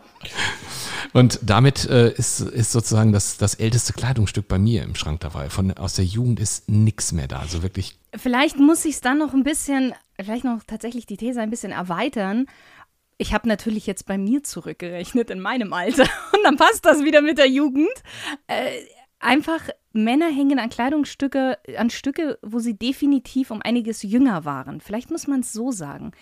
Und 1.12 1.40
damit 1.42 1.88
äh, 1.88 2.12
ist, 2.12 2.40
ist 2.40 2.72
sozusagen 2.72 3.12
das, 3.12 3.36
das 3.36 3.54
älteste 3.54 3.92
Kleidungsstück 3.92 4.46
bei 4.46 4.58
mir 4.58 4.82
im 4.82 4.94
Schrank 4.94 5.20
dabei. 5.20 5.50
Von, 5.50 5.72
aus 5.72 5.94
der 5.94 6.04
Jugend 6.04 6.40
ist 6.40 6.68
nichts 6.68 7.12
mehr 7.12 7.26
da. 7.26 7.40
Also 7.40 7.62
wirklich. 7.62 7.98
Vielleicht 8.14 8.58
muss 8.58 8.84
ich 8.84 8.94
es 8.94 9.00
dann 9.00 9.18
noch 9.18 9.34
ein 9.34 9.42
bisschen, 9.42 9.94
vielleicht 10.20 10.44
noch 10.44 10.62
tatsächlich 10.66 11.06
die 11.06 11.16
These 11.16 11.40
ein 11.40 11.50
bisschen 11.50 11.72
erweitern. 11.72 12.46
Ich 13.18 13.34
habe 13.34 13.48
natürlich 13.48 13.86
jetzt 13.86 14.06
bei 14.06 14.18
mir 14.18 14.42
zurückgerechnet 14.42 15.30
in 15.30 15.40
meinem 15.40 15.72
Alter 15.72 16.02
und 16.32 16.44
dann 16.44 16.56
passt 16.56 16.84
das 16.84 17.04
wieder 17.04 17.22
mit 17.22 17.38
der 17.38 17.48
Jugend. 17.48 17.88
Äh, 18.46 18.70
einfach 19.18 19.68
Männer 19.92 20.30
hängen 20.30 20.58
an 20.58 20.70
Kleidungsstücke, 20.70 21.58
an 21.76 21.90
Stücke, 21.90 22.38
wo 22.42 22.60
sie 22.60 22.78
definitiv 22.78 23.50
um 23.50 23.60
einiges 23.62 24.02
jünger 24.02 24.44
waren. 24.44 24.80
Vielleicht 24.80 25.10
muss 25.10 25.26
man 25.26 25.40
es 25.40 25.52
so 25.52 25.72
sagen. 25.72 26.12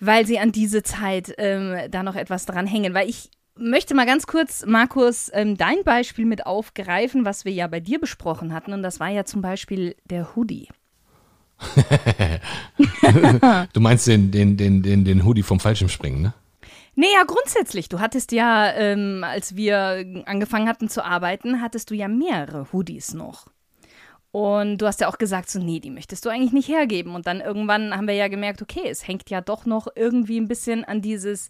Weil 0.00 0.26
sie 0.26 0.38
an 0.38 0.50
diese 0.50 0.82
Zeit 0.82 1.34
ähm, 1.36 1.90
da 1.90 2.02
noch 2.02 2.16
etwas 2.16 2.46
dran 2.46 2.66
hängen. 2.66 2.94
Weil 2.94 3.10
ich 3.10 3.30
möchte 3.60 3.94
mal 3.94 4.06
ganz 4.06 4.26
kurz, 4.26 4.64
Markus, 4.66 5.30
ähm, 5.32 5.56
dein 5.56 5.84
Beispiel 5.84 6.24
mit 6.24 6.46
aufgreifen, 6.46 7.24
was 7.24 7.44
wir 7.44 7.52
ja 7.52 7.66
bei 7.66 7.80
dir 7.80 8.00
besprochen 8.00 8.52
hatten. 8.52 8.72
Und 8.72 8.82
das 8.82 9.00
war 9.00 9.08
ja 9.08 9.24
zum 9.24 9.42
Beispiel 9.42 9.94
der 10.04 10.34
Hoodie. 10.34 10.68
du 13.72 13.80
meinst 13.80 14.06
den, 14.06 14.30
den, 14.30 14.56
den, 14.56 14.82
den, 14.82 15.04
den 15.04 15.24
Hoodie 15.24 15.42
vom 15.42 15.60
Fallschirmspringen, 15.60 16.22
ne? 16.22 16.34
Nee, 16.96 17.06
ja, 17.14 17.22
grundsätzlich. 17.24 17.88
Du 17.88 18.00
hattest 18.00 18.32
ja, 18.32 18.72
ähm, 18.72 19.24
als 19.24 19.56
wir 19.56 20.04
angefangen 20.26 20.68
hatten 20.68 20.88
zu 20.88 21.04
arbeiten, 21.04 21.62
hattest 21.62 21.90
du 21.90 21.94
ja 21.94 22.08
mehrere 22.08 22.66
Hoodies 22.72 23.14
noch. 23.14 23.46
Und 24.32 24.78
du 24.78 24.86
hast 24.86 25.00
ja 25.00 25.08
auch 25.08 25.18
gesagt, 25.18 25.50
so, 25.50 25.58
nee, 25.58 25.80
die 25.80 25.90
möchtest 25.90 26.24
du 26.24 26.28
eigentlich 26.28 26.52
nicht 26.52 26.68
hergeben. 26.68 27.14
Und 27.14 27.26
dann 27.26 27.40
irgendwann 27.40 27.96
haben 27.96 28.06
wir 28.06 28.14
ja 28.14 28.28
gemerkt, 28.28 28.62
okay, 28.62 28.88
es 28.88 29.06
hängt 29.06 29.30
ja 29.30 29.40
doch 29.40 29.66
noch 29.66 29.88
irgendwie 29.94 30.38
ein 30.38 30.48
bisschen 30.48 30.84
an 30.84 31.00
dieses 31.00 31.48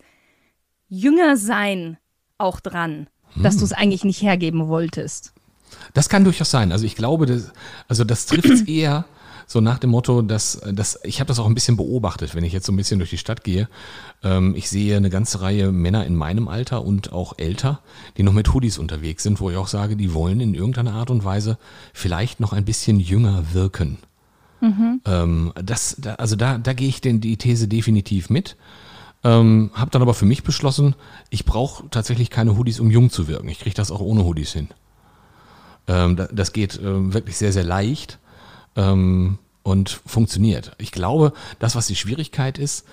Jüngersein 0.90 1.96
auch 2.36 2.60
dran, 2.60 3.06
hm. 3.32 3.42
dass 3.42 3.56
du 3.56 3.64
es 3.64 3.72
eigentlich 3.72 4.04
nicht 4.04 4.20
hergeben 4.20 4.68
wolltest. 4.68 5.32
Das 5.94 6.08
kann 6.08 6.24
durchaus 6.24 6.50
sein. 6.50 6.72
Also 6.72 6.84
ich 6.84 6.96
glaube, 6.96 7.26
das, 7.26 7.52
also 7.88 8.04
das 8.04 8.26
trifft 8.26 8.50
es 8.50 8.62
eher 8.68 9.06
so 9.46 9.60
nach 9.60 9.78
dem 9.78 9.90
Motto, 9.90 10.22
dass, 10.22 10.60
dass 10.72 11.00
ich 11.02 11.18
habe 11.18 11.26
das 11.26 11.40
auch 11.40 11.46
ein 11.46 11.54
bisschen 11.54 11.76
beobachtet, 11.76 12.36
wenn 12.36 12.44
ich 12.44 12.52
jetzt 12.52 12.66
so 12.66 12.72
ein 12.72 12.76
bisschen 12.76 13.00
durch 13.00 13.10
die 13.10 13.18
Stadt 13.18 13.42
gehe. 13.42 13.68
Ähm, 14.22 14.54
ich 14.54 14.70
sehe 14.70 14.96
eine 14.96 15.10
ganze 15.10 15.40
Reihe 15.40 15.72
Männer 15.72 16.06
in 16.06 16.14
meinem 16.14 16.46
Alter 16.46 16.84
und 16.84 17.12
auch 17.12 17.34
älter, 17.36 17.80
die 18.16 18.22
noch 18.22 18.32
mit 18.32 18.54
Hoodies 18.54 18.78
unterwegs 18.78 19.24
sind, 19.24 19.40
wo 19.40 19.50
ich 19.50 19.56
auch 19.56 19.66
sage, 19.66 19.96
die 19.96 20.14
wollen 20.14 20.40
in 20.40 20.54
irgendeiner 20.54 20.94
Art 20.94 21.10
und 21.10 21.24
Weise 21.24 21.58
vielleicht 21.92 22.38
noch 22.38 22.52
ein 22.52 22.64
bisschen 22.64 23.00
jünger 23.00 23.52
wirken. 23.52 23.98
Mhm. 24.60 25.00
Ähm, 25.04 25.52
das, 25.60 25.96
da, 25.98 26.14
also 26.14 26.36
da, 26.36 26.58
da 26.58 26.72
gehe 26.72 26.88
ich 26.88 27.00
den, 27.00 27.20
die 27.20 27.36
These 27.36 27.66
definitiv 27.66 28.30
mit. 28.30 28.56
Ähm, 29.22 29.70
habe 29.74 29.90
dann 29.90 30.02
aber 30.02 30.14
für 30.14 30.24
mich 30.24 30.42
beschlossen, 30.42 30.94
ich 31.28 31.44
brauche 31.44 31.88
tatsächlich 31.90 32.30
keine 32.30 32.56
Hoodies, 32.56 32.80
um 32.80 32.90
jung 32.90 33.10
zu 33.10 33.28
wirken. 33.28 33.48
Ich 33.48 33.60
kriege 33.60 33.74
das 33.74 33.90
auch 33.90 34.00
ohne 34.00 34.24
Hoodies 34.24 34.52
hin. 34.52 34.68
Ähm, 35.86 36.16
das 36.32 36.52
geht 36.52 36.80
ähm, 36.82 37.12
wirklich 37.12 37.36
sehr, 37.36 37.52
sehr 37.52 37.64
leicht 37.64 38.18
ähm, 38.76 39.38
und 39.62 40.00
funktioniert. 40.06 40.72
Ich 40.78 40.92
glaube, 40.92 41.32
das, 41.58 41.76
was 41.76 41.86
die 41.86 41.96
Schwierigkeit 41.96 42.58
ist, 42.58 42.86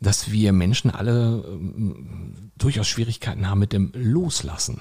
dass 0.00 0.30
wir 0.30 0.52
Menschen 0.52 0.90
alle 0.90 1.44
ähm, 1.46 2.50
durchaus 2.56 2.88
Schwierigkeiten 2.88 3.48
haben 3.48 3.58
mit 3.58 3.72
dem 3.72 3.92
Loslassen. 3.94 4.80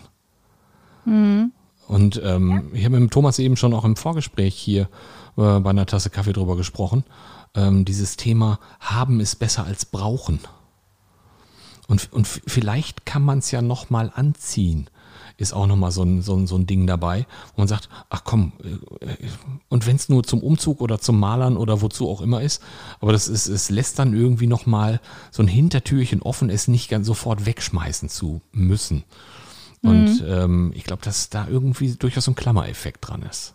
Mhm. 1.05 1.51
Und 1.87 2.21
ähm, 2.23 2.71
ich 2.73 2.85
habe 2.85 2.99
mit 2.99 3.11
Thomas 3.11 3.39
eben 3.39 3.57
schon 3.57 3.73
auch 3.73 3.83
im 3.83 3.95
Vorgespräch 3.95 4.55
hier 4.55 4.83
äh, 5.37 5.59
bei 5.59 5.69
einer 5.69 5.85
Tasse 5.85 6.09
Kaffee 6.09 6.33
drüber 6.33 6.55
gesprochen. 6.55 7.03
Ähm, 7.55 7.85
dieses 7.85 8.15
Thema 8.15 8.59
haben 8.79 9.19
ist 9.19 9.35
besser 9.35 9.65
als 9.65 9.85
brauchen. 9.85 10.39
Und, 11.93 12.11
und 12.11 12.27
vielleicht 12.27 13.05
kann 13.05 13.21
man 13.21 13.37
es 13.37 13.51
ja 13.51 13.61
nochmal 13.61 14.11
anziehen 14.15 14.89
ist 15.37 15.53
auch 15.53 15.67
nochmal 15.67 15.91
so 15.91 16.03
ein, 16.03 16.21
so, 16.21 16.35
ein, 16.35 16.47
so 16.47 16.55
ein 16.55 16.65
Ding 16.65 16.87
dabei, 16.87 17.27
wo 17.55 17.61
man 17.61 17.67
sagt, 17.67 17.89
ach 18.09 18.23
komm, 18.23 18.53
äh, 18.63 19.15
und 19.69 19.85
wenn 19.85 19.95
es 19.95 20.09
nur 20.09 20.23
zum 20.23 20.41
Umzug 20.41 20.81
oder 20.81 20.99
zum 20.99 21.19
Malern 21.19 21.57
oder 21.57 21.81
wozu 21.81 22.09
auch 22.09 22.21
immer 22.21 22.41
ist, 22.41 22.63
aber 22.99 23.11
das 23.11 23.27
ist, 23.27 23.47
es 23.47 23.69
lässt 23.69 23.99
dann 23.99 24.13
irgendwie 24.13 24.47
nochmal 24.47 25.01
so 25.31 25.43
ein 25.43 25.47
Hintertürchen 25.47 26.21
offen, 26.21 26.49
es 26.49 26.67
nicht 26.67 26.89
ganz 26.89 27.07
sofort 27.07 27.45
wegschmeißen 27.45 28.09
zu 28.09 28.41
müssen. 28.51 29.03
Und 29.81 30.21
mhm. 30.21 30.27
ähm, 30.27 30.71
ich 30.75 30.83
glaube, 30.83 31.03
dass 31.03 31.29
da 31.29 31.47
irgendwie 31.47 31.93
durchaus 31.93 32.25
so 32.25 32.31
ein 32.31 32.35
Klammereffekt 32.35 33.07
dran 33.07 33.23
ist. 33.23 33.53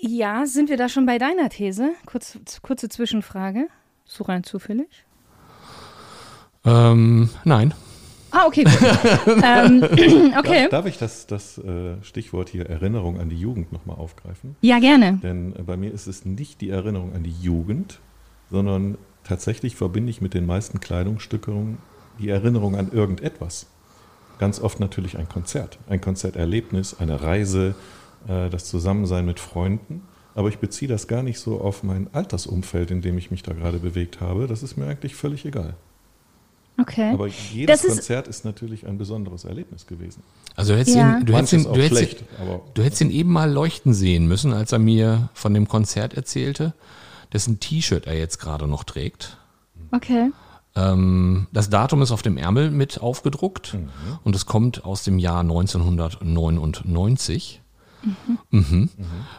Ja, 0.00 0.46
sind 0.46 0.68
wir 0.68 0.76
da 0.76 0.88
schon 0.88 1.06
bei 1.06 1.18
deiner 1.18 1.48
These? 1.48 1.92
Kurz, 2.06 2.38
kurze 2.62 2.88
Zwischenfrage. 2.88 3.68
So 4.04 4.24
rein 4.24 4.44
zufällig? 4.44 5.04
Ähm, 6.64 7.28
nein. 7.44 7.74
Ah, 8.30 8.46
okay, 8.46 8.64
ähm, 9.44 9.82
okay. 10.38 10.62
Darf, 10.62 10.70
darf, 10.70 10.86
ich 10.86 10.98
das, 10.98 11.28
das 11.28 11.56
äh, 11.58 12.02
Stichwort 12.02 12.48
hier 12.48 12.68
Erinnerung 12.68 13.20
an 13.20 13.28
die 13.28 13.38
Jugend 13.38 13.72
nochmal 13.72 13.96
aufgreifen? 13.96 14.56
Ja, 14.60 14.80
gerne. 14.80 15.20
Denn 15.22 15.54
äh, 15.54 15.62
bei 15.62 15.76
mir 15.76 15.92
ist 15.92 16.08
es 16.08 16.24
nicht 16.24 16.60
die 16.60 16.70
Erinnerung 16.70 17.14
an 17.14 17.22
die 17.22 17.34
Jugend, 17.40 18.00
sondern 18.50 18.98
tatsächlich 19.22 19.76
verbinde 19.76 20.10
ich 20.10 20.20
mit 20.20 20.34
den 20.34 20.46
meisten 20.46 20.80
Kleidungsstückungen 20.80 21.78
die 22.18 22.28
Erinnerung 22.28 22.74
an 22.76 22.90
irgendetwas. 22.90 23.66
Ganz 24.38 24.60
oft 24.60 24.80
natürlich 24.80 25.16
ein 25.16 25.28
Konzert, 25.28 25.78
ein 25.88 26.00
Konzerterlebnis, 26.00 26.96
eine 26.98 27.22
Reise, 27.22 27.76
äh, 28.26 28.50
das 28.50 28.64
Zusammensein 28.64 29.26
mit 29.26 29.38
Freunden. 29.38 30.02
Aber 30.34 30.48
ich 30.48 30.58
beziehe 30.58 30.88
das 30.88 31.06
gar 31.06 31.22
nicht 31.22 31.38
so 31.38 31.60
auf 31.60 31.84
mein 31.84 32.12
Altersumfeld, 32.12 32.90
in 32.90 33.00
dem 33.00 33.16
ich 33.16 33.30
mich 33.30 33.44
da 33.44 33.52
gerade 33.52 33.78
bewegt 33.78 34.20
habe. 34.20 34.48
Das 34.48 34.64
ist 34.64 34.76
mir 34.76 34.86
eigentlich 34.86 35.14
völlig 35.14 35.44
egal. 35.44 35.76
Okay. 36.76 37.12
Aber 37.12 37.28
jedes 37.28 37.82
das 37.82 37.90
Konzert 37.90 38.26
ist, 38.26 38.38
ist 38.38 38.44
natürlich 38.44 38.86
ein 38.86 38.98
besonderes 38.98 39.44
Erlebnis 39.44 39.86
gewesen. 39.86 40.24
Also 40.56 40.72
du 40.72 40.78
hättest, 40.78 40.96
ja. 40.96 41.18
ihn, 41.18 41.26
du, 41.26 41.36
hättest 41.36 41.52
ihn, 41.52 41.64
du, 41.64 41.74
hättest 41.74 41.90
schlecht, 41.90 42.20
ihn, 42.20 42.60
du 42.74 42.82
hättest 42.82 43.00
ihn 43.00 43.10
eben 43.10 43.30
mal 43.30 43.50
leuchten 43.50 43.94
sehen 43.94 44.26
müssen, 44.26 44.52
als 44.52 44.72
er 44.72 44.80
mir 44.80 45.28
von 45.34 45.54
dem 45.54 45.68
Konzert 45.68 46.14
erzählte, 46.14 46.74
dessen 47.32 47.60
T-Shirt 47.60 48.06
er 48.06 48.18
jetzt 48.18 48.38
gerade 48.38 48.66
noch 48.66 48.84
trägt. 48.84 49.38
Okay. 49.92 50.30
Ähm, 50.76 51.46
das 51.52 51.70
Datum 51.70 52.02
ist 52.02 52.10
auf 52.10 52.22
dem 52.22 52.36
Ärmel 52.36 52.70
mit 52.70 53.00
aufgedruckt 53.00 53.74
mhm. 53.74 53.88
und 54.24 54.34
es 54.34 54.46
kommt 54.46 54.84
aus 54.84 55.04
dem 55.04 55.20
Jahr 55.20 55.40
1999. 55.40 57.60
Mhm. 58.04 58.38
Mhm. 58.50 58.88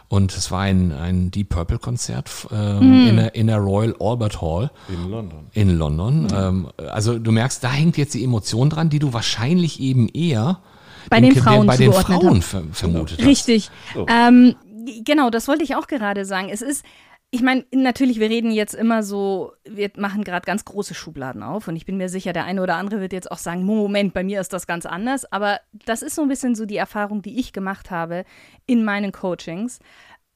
Und 0.08 0.36
es 0.36 0.50
war 0.50 0.60
ein, 0.60 0.92
ein 0.92 1.30
Deep 1.30 1.50
Purple 1.50 1.78
Konzert 1.78 2.30
äh, 2.50 2.74
mhm. 2.74 3.08
in, 3.08 3.16
der, 3.16 3.34
in 3.34 3.46
der 3.46 3.58
Royal 3.58 3.94
Albert 4.00 4.40
Hall. 4.40 4.70
In 4.88 5.10
London. 5.10 5.46
In 5.52 5.78
London. 5.78 6.22
Mhm. 6.24 6.28
Ähm, 6.34 6.68
also 6.90 7.18
du 7.18 7.32
merkst, 7.32 7.62
da 7.62 7.70
hängt 7.70 7.96
jetzt 7.96 8.14
die 8.14 8.24
Emotion 8.24 8.70
dran, 8.70 8.90
die 8.90 8.98
du 8.98 9.12
wahrscheinlich 9.12 9.80
eben 9.80 10.08
eher 10.08 10.60
bei 11.08 11.20
den 11.20 11.36
Frauen, 11.36 11.66
bei 11.66 11.76
den 11.76 11.92
Frauen 11.92 12.42
ver 12.42 12.62
vermutet 12.72 13.18
hast. 13.18 13.26
Richtig. 13.26 13.70
So. 13.94 14.06
Ähm, 14.08 14.56
genau, 15.04 15.30
das 15.30 15.48
wollte 15.48 15.64
ich 15.64 15.76
auch 15.76 15.86
gerade 15.86 16.24
sagen. 16.24 16.48
Es 16.50 16.62
ist 16.62 16.84
ich 17.30 17.42
meine, 17.42 17.64
natürlich, 17.72 18.20
wir 18.20 18.30
reden 18.30 18.50
jetzt 18.50 18.74
immer 18.74 19.02
so, 19.02 19.52
wir 19.64 19.90
machen 19.96 20.22
gerade 20.22 20.46
ganz 20.46 20.64
große 20.64 20.94
Schubladen 20.94 21.42
auf 21.42 21.66
und 21.68 21.76
ich 21.76 21.84
bin 21.84 21.96
mir 21.96 22.08
sicher, 22.08 22.32
der 22.32 22.44
eine 22.44 22.62
oder 22.62 22.76
andere 22.76 23.00
wird 23.00 23.12
jetzt 23.12 23.30
auch 23.30 23.38
sagen, 23.38 23.64
Moment, 23.64 24.14
bei 24.14 24.22
mir 24.22 24.40
ist 24.40 24.52
das 24.52 24.66
ganz 24.66 24.86
anders, 24.86 25.30
aber 25.32 25.60
das 25.72 26.02
ist 26.02 26.14
so 26.14 26.22
ein 26.22 26.28
bisschen 26.28 26.54
so 26.54 26.66
die 26.66 26.76
Erfahrung, 26.76 27.22
die 27.22 27.38
ich 27.38 27.52
gemacht 27.52 27.90
habe 27.90 28.24
in 28.66 28.84
meinen 28.84 29.12
Coachings. 29.12 29.80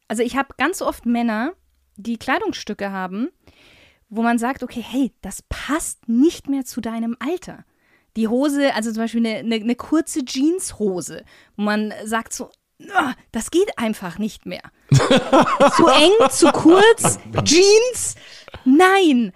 Also 0.08 0.22
ich 0.24 0.36
habe 0.36 0.54
ganz 0.58 0.82
oft 0.82 1.06
Männer, 1.06 1.52
die 1.96 2.18
Kleidungsstücke 2.18 2.90
haben, 2.90 3.28
wo 4.08 4.22
man 4.22 4.38
sagt, 4.38 4.64
okay, 4.64 4.84
hey, 4.86 5.12
das 5.22 5.42
passt 5.48 6.08
nicht 6.08 6.48
mehr 6.48 6.64
zu 6.64 6.80
deinem 6.80 7.16
Alter. 7.20 7.64
Die 8.16 8.26
Hose, 8.26 8.74
also 8.74 8.90
zum 8.90 9.04
Beispiel 9.04 9.24
eine, 9.24 9.38
eine, 9.38 9.54
eine 9.54 9.76
kurze 9.76 10.24
Jeanshose, 10.24 11.24
wo 11.56 11.62
man 11.62 11.94
sagt 12.04 12.32
so, 12.32 12.50
das 13.32 13.50
geht 13.50 13.78
einfach 13.78 14.18
nicht 14.18 14.46
mehr. 14.46 14.62
zu 14.90 15.86
eng, 15.86 16.30
zu 16.30 16.50
kurz, 16.52 17.18
Jeans, 17.44 18.16
nein. 18.64 19.32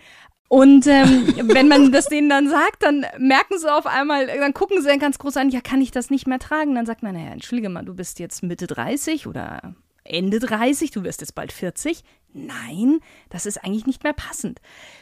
Und 0.48 0.86
ähm, 0.86 1.34
wenn 1.42 1.68
man 1.68 1.90
das 1.90 2.06
denen 2.06 2.28
dann 2.28 2.48
sagt, 2.48 2.82
dann 2.82 3.04
merken 3.18 3.58
sie 3.58 3.72
auf 3.72 3.86
einmal, 3.86 4.26
dann 4.26 4.54
gucken 4.54 4.80
sie 4.82 4.88
dann 4.88 4.98
ganz 4.98 5.18
groß 5.18 5.36
an, 5.36 5.50
ja, 5.50 5.60
kann 5.60 5.80
ich 5.80 5.90
das 5.90 6.10
nicht 6.10 6.26
mehr 6.26 6.38
tragen? 6.38 6.74
Dann 6.74 6.86
sagt 6.86 7.02
man, 7.02 7.14
naja, 7.14 7.32
entschuldige 7.32 7.68
mal, 7.68 7.84
du 7.84 7.94
bist 7.94 8.18
jetzt 8.20 8.42
Mitte 8.42 8.66
30 8.66 9.26
oder 9.26 9.74
Ende 10.04 10.38
30, 10.38 10.90
du 10.90 11.02
wirst 11.02 11.22
jetzt 11.22 11.34
bald 11.34 11.50
40. 11.50 12.04
Nein, 12.34 13.00
das 13.30 13.46
ist 13.46 13.64
eigentlich 13.64 13.86
nicht 13.86 14.04
mehr 14.04 14.12
passend. 14.12 14.60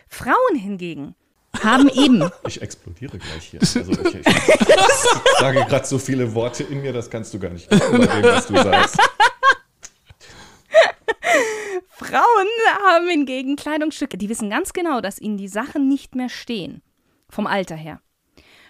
Frauen 0.09 0.55
hingegen, 0.55 1.15
haben 1.61 1.89
eben. 1.89 2.31
Ich 2.47 2.61
explodiere 2.61 3.19
gleich 3.19 3.45
hier. 3.51 3.61
Also 3.61 3.93
ich, 3.93 4.15
ich, 4.15 4.27
ich 4.27 5.39
sage 5.39 5.65
gerade 5.65 5.87
so 5.87 5.99
viele 5.99 6.35
Worte 6.35 6.63
in 6.65 6.83
mir, 6.83 6.93
das 6.93 7.11
kannst 7.11 7.33
du 7.35 7.39
gar 7.39 7.51
nicht 7.51 7.69
bei 7.69 7.79
dem, 7.79 8.25
was 8.25 8.47
du 8.47 8.55
sagst. 8.55 8.99
Frauen 11.89 12.49
haben 12.85 13.09
hingegen 13.09 13.57
Kleidungsstücke, 13.57 14.19
die 14.19 14.29
wissen 14.29 14.51
ganz 14.51 14.73
genau, 14.73 15.01
dass 15.01 15.21
ihnen 15.21 15.37
die 15.37 15.49
Sachen 15.49 15.89
nicht 15.89 16.15
mehr 16.15 16.29
stehen. 16.29 16.83
Vom 17.29 17.47
Alter 17.47 17.77
her. 17.77 18.01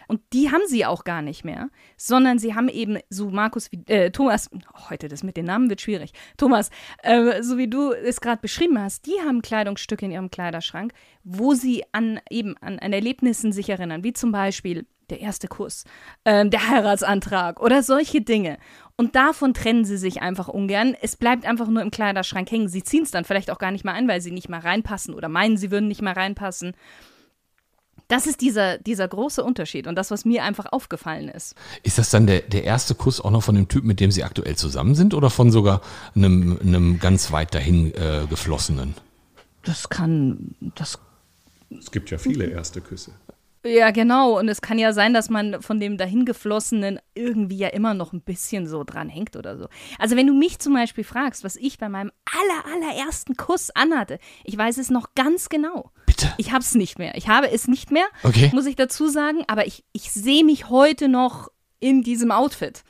Und 0.08 0.20
die 0.32 0.50
haben 0.50 0.62
sie 0.66 0.84
auch 0.84 1.04
gar 1.04 1.22
nicht 1.22 1.44
mehr, 1.44 1.68
sondern 1.96 2.38
sie 2.38 2.54
haben 2.54 2.68
eben, 2.68 2.98
so 3.08 3.30
Markus, 3.30 3.70
wie, 3.72 3.82
äh, 3.86 4.10
Thomas, 4.10 4.50
heute 4.90 5.08
das 5.08 5.22
mit 5.22 5.36
den 5.36 5.46
Namen 5.46 5.68
wird 5.68 5.80
schwierig. 5.80 6.12
Thomas, 6.36 6.70
äh, 7.02 7.42
so 7.42 7.58
wie 7.58 7.68
du 7.68 7.92
es 7.92 8.20
gerade 8.20 8.40
beschrieben 8.40 8.80
hast, 8.80 9.06
die 9.06 9.20
haben 9.26 9.42
Kleidungsstücke 9.42 10.04
in 10.04 10.12
ihrem 10.12 10.30
Kleiderschrank, 10.30 10.92
wo 11.24 11.54
sie 11.54 11.84
an 11.92 12.20
eben 12.30 12.56
an, 12.58 12.78
an 12.78 12.92
Erlebnissen 12.92 13.52
sich 13.52 13.68
erinnern, 13.68 14.04
wie 14.04 14.12
zum 14.12 14.32
Beispiel 14.32 14.86
der 15.10 15.20
erste 15.20 15.46
Kuss, 15.46 15.84
ähm, 16.24 16.50
der 16.50 16.68
Heiratsantrag 16.68 17.60
oder 17.60 17.82
solche 17.82 18.22
Dinge. 18.22 18.58
Und 18.96 19.14
davon 19.14 19.54
trennen 19.54 19.84
sie 19.84 19.96
sich 19.96 20.22
einfach 20.22 20.48
ungern. 20.48 20.96
Es 21.00 21.16
bleibt 21.16 21.44
einfach 21.46 21.68
nur 21.68 21.82
im 21.82 21.90
Kleiderschrank 21.90 22.50
hängen. 22.50 22.68
Sie 22.68 22.82
ziehen 22.82 23.02
es 23.02 23.10
dann 23.10 23.24
vielleicht 23.24 23.50
auch 23.50 23.58
gar 23.58 23.70
nicht 23.70 23.84
mal 23.84 23.92
ein, 23.92 24.08
weil 24.08 24.20
sie 24.20 24.30
nicht 24.30 24.48
mal 24.48 24.60
reinpassen 24.60 25.14
oder 25.14 25.28
meinen, 25.28 25.56
sie 25.56 25.70
würden 25.70 25.88
nicht 25.88 26.02
mal 26.02 26.14
reinpassen. 26.14 26.74
Das 28.12 28.26
ist 28.26 28.42
dieser, 28.42 28.76
dieser 28.76 29.08
große 29.08 29.42
Unterschied 29.42 29.86
und 29.86 29.94
das, 29.94 30.10
was 30.10 30.26
mir 30.26 30.44
einfach 30.44 30.66
aufgefallen 30.70 31.30
ist. 31.30 31.54
Ist 31.82 31.96
das 31.96 32.10
dann 32.10 32.26
der, 32.26 32.42
der 32.42 32.62
erste 32.64 32.94
Kuss 32.94 33.22
auch 33.22 33.30
noch 33.30 33.42
von 33.42 33.54
dem 33.54 33.68
Typ, 33.68 33.84
mit 33.84 34.00
dem 34.00 34.10
Sie 34.10 34.22
aktuell 34.22 34.54
zusammen 34.54 34.94
sind 34.94 35.14
oder 35.14 35.30
von 35.30 35.50
sogar 35.50 35.80
einem, 36.14 36.58
einem 36.60 36.98
ganz 36.98 37.32
weit 37.32 37.54
dahin 37.54 37.94
äh, 37.94 38.26
geflossenen? 38.28 38.96
Das 39.62 39.88
kann, 39.88 40.54
das. 40.74 40.98
Es 41.70 41.90
gibt 41.90 42.10
ja 42.10 42.18
viele 42.18 42.44
erste 42.44 42.82
Küsse. 42.82 43.12
Ja, 43.64 43.92
genau. 43.92 44.38
Und 44.38 44.48
es 44.48 44.60
kann 44.60 44.78
ja 44.78 44.92
sein, 44.92 45.14
dass 45.14 45.30
man 45.30 45.62
von 45.62 45.78
dem 45.78 45.96
dahingeflossenen 45.96 46.98
irgendwie 47.14 47.58
ja 47.58 47.68
immer 47.68 47.94
noch 47.94 48.12
ein 48.12 48.20
bisschen 48.20 48.66
so 48.66 48.82
dran 48.82 49.08
hängt 49.08 49.36
oder 49.36 49.56
so. 49.56 49.68
Also 49.98 50.16
wenn 50.16 50.26
du 50.26 50.34
mich 50.34 50.58
zum 50.58 50.74
Beispiel 50.74 51.04
fragst, 51.04 51.44
was 51.44 51.54
ich 51.56 51.78
bei 51.78 51.88
meinem 51.88 52.10
aller, 52.26 52.74
allerersten 52.74 53.36
Kuss 53.36 53.70
anhatte, 53.70 54.18
ich 54.44 54.58
weiß 54.58 54.78
es 54.78 54.90
noch 54.90 55.14
ganz 55.14 55.48
genau. 55.48 55.92
Bitte. 56.06 56.32
Ich 56.38 56.50
habe 56.50 56.60
es 56.62 56.74
nicht 56.74 56.98
mehr. 56.98 57.16
Ich 57.16 57.28
habe 57.28 57.50
es 57.52 57.68
nicht 57.68 57.92
mehr, 57.92 58.06
Okay. 58.24 58.50
muss 58.52 58.66
ich 58.66 58.74
dazu 58.74 59.06
sagen. 59.08 59.44
Aber 59.46 59.66
ich, 59.66 59.84
ich 59.92 60.10
sehe 60.10 60.44
mich 60.44 60.68
heute 60.68 61.08
noch 61.08 61.48
in 61.78 62.02
diesem 62.02 62.32
Outfit. 62.32 62.82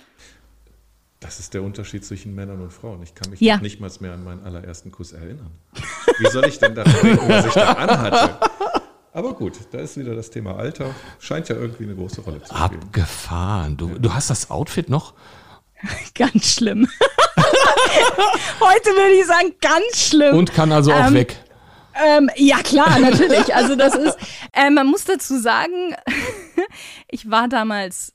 Das 1.20 1.38
ist 1.38 1.54
der 1.54 1.62
Unterschied 1.62 2.04
zwischen 2.04 2.34
Männern 2.34 2.60
und 2.62 2.72
Frauen. 2.72 3.00
Ich 3.02 3.14
kann 3.14 3.30
mich 3.30 3.40
Ja. 3.40 3.54
noch 3.56 3.62
nicht 3.62 3.78
mal 3.78 3.90
mehr 4.00 4.14
an 4.14 4.24
meinen 4.24 4.42
allerersten 4.44 4.90
Kuss 4.90 5.12
erinnern. 5.12 5.52
Wie 6.18 6.26
soll 6.30 6.46
ich 6.46 6.58
denn 6.58 6.74
daran 6.74 6.92
denken, 7.02 7.28
was 7.28 7.46
ich 7.46 7.52
da 7.52 7.72
anhatte? 7.74 8.38
Aber 9.14 9.34
gut, 9.34 9.54
da 9.72 9.78
ist 9.78 9.96
wieder 9.98 10.14
das 10.14 10.30
Thema 10.30 10.56
Alter. 10.56 10.94
Scheint 11.18 11.48
ja 11.48 11.56
irgendwie 11.56 11.84
eine 11.84 11.94
große 11.94 12.22
Rolle 12.22 12.42
zu 12.42 12.54
spielen. 12.54 12.82
Abgefahren. 12.82 13.76
Du, 13.76 13.98
du 13.98 14.14
hast 14.14 14.30
das 14.30 14.50
Outfit 14.50 14.88
noch? 14.88 15.12
Ganz 16.14 16.54
schlimm. 16.54 16.88
heute 18.60 18.90
würde 18.90 19.14
ich 19.20 19.26
sagen, 19.26 19.54
ganz 19.60 20.08
schlimm. 20.08 20.36
Und 20.36 20.54
kann 20.54 20.72
also 20.72 20.92
auch 20.92 21.08
Ähm, 21.08 21.14
weg. 21.14 21.36
Ähm, 21.94 22.30
ja, 22.36 22.58
klar, 22.62 22.98
natürlich. 22.98 23.54
Also 23.54 23.76
das 23.76 23.94
ist, 23.94 24.16
äh, 24.52 24.70
man 24.70 24.86
muss 24.86 25.04
dazu 25.04 25.38
sagen, 25.38 25.94
ich 27.08 27.30
war 27.30 27.48
damals 27.48 28.14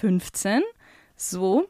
15, 0.00 0.62
so. 1.16 1.66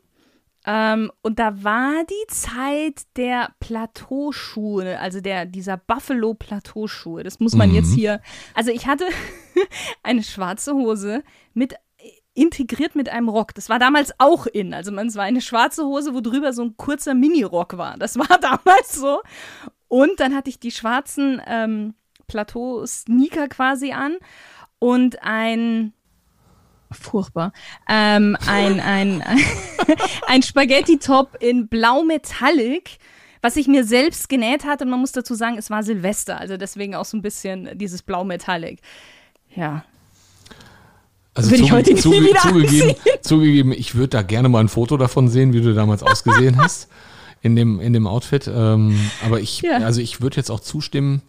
Ähm, 0.67 1.13
und 1.23 1.39
da 1.39 1.63
war 1.63 2.05
die 2.05 2.27
Zeit 2.29 3.03
der 3.17 3.51
Plateauschuhe, 3.61 4.99
also 4.99 5.21
der, 5.21 5.45
dieser 5.45 5.77
Buffalo-Plateauschuhe. 5.77 7.23
Das 7.23 7.39
muss 7.39 7.55
man 7.55 7.75
jetzt 7.75 7.93
hier. 7.95 8.21
Also 8.55 8.71
ich 8.71 8.87
hatte 8.87 9.05
eine 10.03 10.23
schwarze 10.23 10.73
Hose 10.73 11.23
mit 11.53 11.75
integriert 12.35 12.97
mit 12.97 13.09
einem 13.09 13.29
Rock. 13.29 13.55
Das 13.55 13.69
war 13.69 13.79
damals 13.79 14.13
auch 14.19 14.47
in. 14.47 14.75
Also 14.75 14.91
man, 14.93 15.07
es 15.07 15.17
war 15.17 15.25
eine 15.25 15.41
schwarze 15.41 15.85
Hose, 15.85 16.15
wo 16.15 16.21
drüber 16.21 16.53
so 16.53 16.63
ein 16.63 16.77
kurzer 16.77 17.15
Mini-Rock 17.15 17.79
war. 17.79 17.97
Das 17.97 18.19
war 18.19 18.39
damals 18.41 18.95
so. 18.95 19.23
Und 19.89 20.19
dann 20.19 20.35
hatte 20.35 20.51
ich 20.51 20.59
die 20.59 20.73
schwarzen 20.73 21.41
ähm, 21.47 21.95
Plateau-Sneaker 22.27 23.49
quasi 23.49 23.93
an 23.93 24.17
und 24.79 25.23
ein 25.23 25.93
furchtbar 26.95 27.53
ähm, 27.89 28.37
ein 28.47 28.81
ein 28.81 29.23
ein 30.29 30.43
Spaghetti-Top 30.43 31.37
in 31.41 31.69
Blau 31.69 32.03
Metallic, 32.05 32.99
was 33.43 33.57
ich 33.57 33.67
mir 33.69 33.85
selbst 33.85 34.29
genäht 34.29 34.65
hatte. 34.65 34.85
Und 34.85 34.91
man 34.91 35.01
muss 35.01 35.13
dazu 35.13 35.35
sagen, 35.35 35.57
es 35.59 35.71
war 35.71 35.83
Silvester, 35.83 36.39
also 36.41 36.57
deswegen 36.57 36.95
auch 36.95 37.05
so 37.05 37.17
ein 37.17 37.23
bisschen 37.23 37.71
dieses 37.79 38.03
Blau 38.03 38.25
Metallic. 38.25 38.81
Ja, 39.55 39.85
Also 41.35 41.51
will 41.51 41.63
ich 41.63 41.73
heute 41.73 41.93
nie 41.95 42.03
wieder 42.03 42.41
zugegeben, 42.41 42.95
zugegeben, 43.23 43.73
ich 43.73 43.95
würde 43.95 44.09
da 44.09 44.23
gerne 44.23 44.49
mal 44.49 44.61
ein 44.61 44.69
Foto 44.69 44.97
davon 44.97 45.29
sehen, 45.29 45.53
wie 45.53 45.61
du 45.61 45.75
damals 45.75 46.03
ausgesehen 46.05 46.57
hast 46.57 46.89
in 47.43 47.55
dem, 47.57 47.79
in 47.81 47.93
dem 47.93 48.07
Outfit. 48.07 48.49
Ähm, 48.53 48.99
aber 49.25 49.41
ich, 49.41 49.61
Ja. 49.63 49.77
also 49.79 50.01
ich 50.01 50.21
würde 50.21 50.37
jetzt 50.37 50.51
auch 50.51 50.61
zustimmen, 50.61 51.23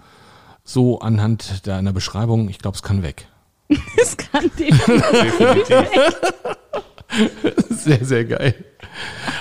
so 0.64 1.00
anhand 1.00 1.68
deiner 1.68 1.94
Beschreibung, 1.94 2.50
ich 2.50 2.58
glaube, 2.60 2.76
es 2.76 2.82
kann 2.82 3.04
weg. 3.04 3.28
es 4.02 4.18
kann 4.18 4.50
definitiv. 4.58 5.90
Sehr, 7.70 8.04
sehr 8.04 8.26
geil. 8.26 8.56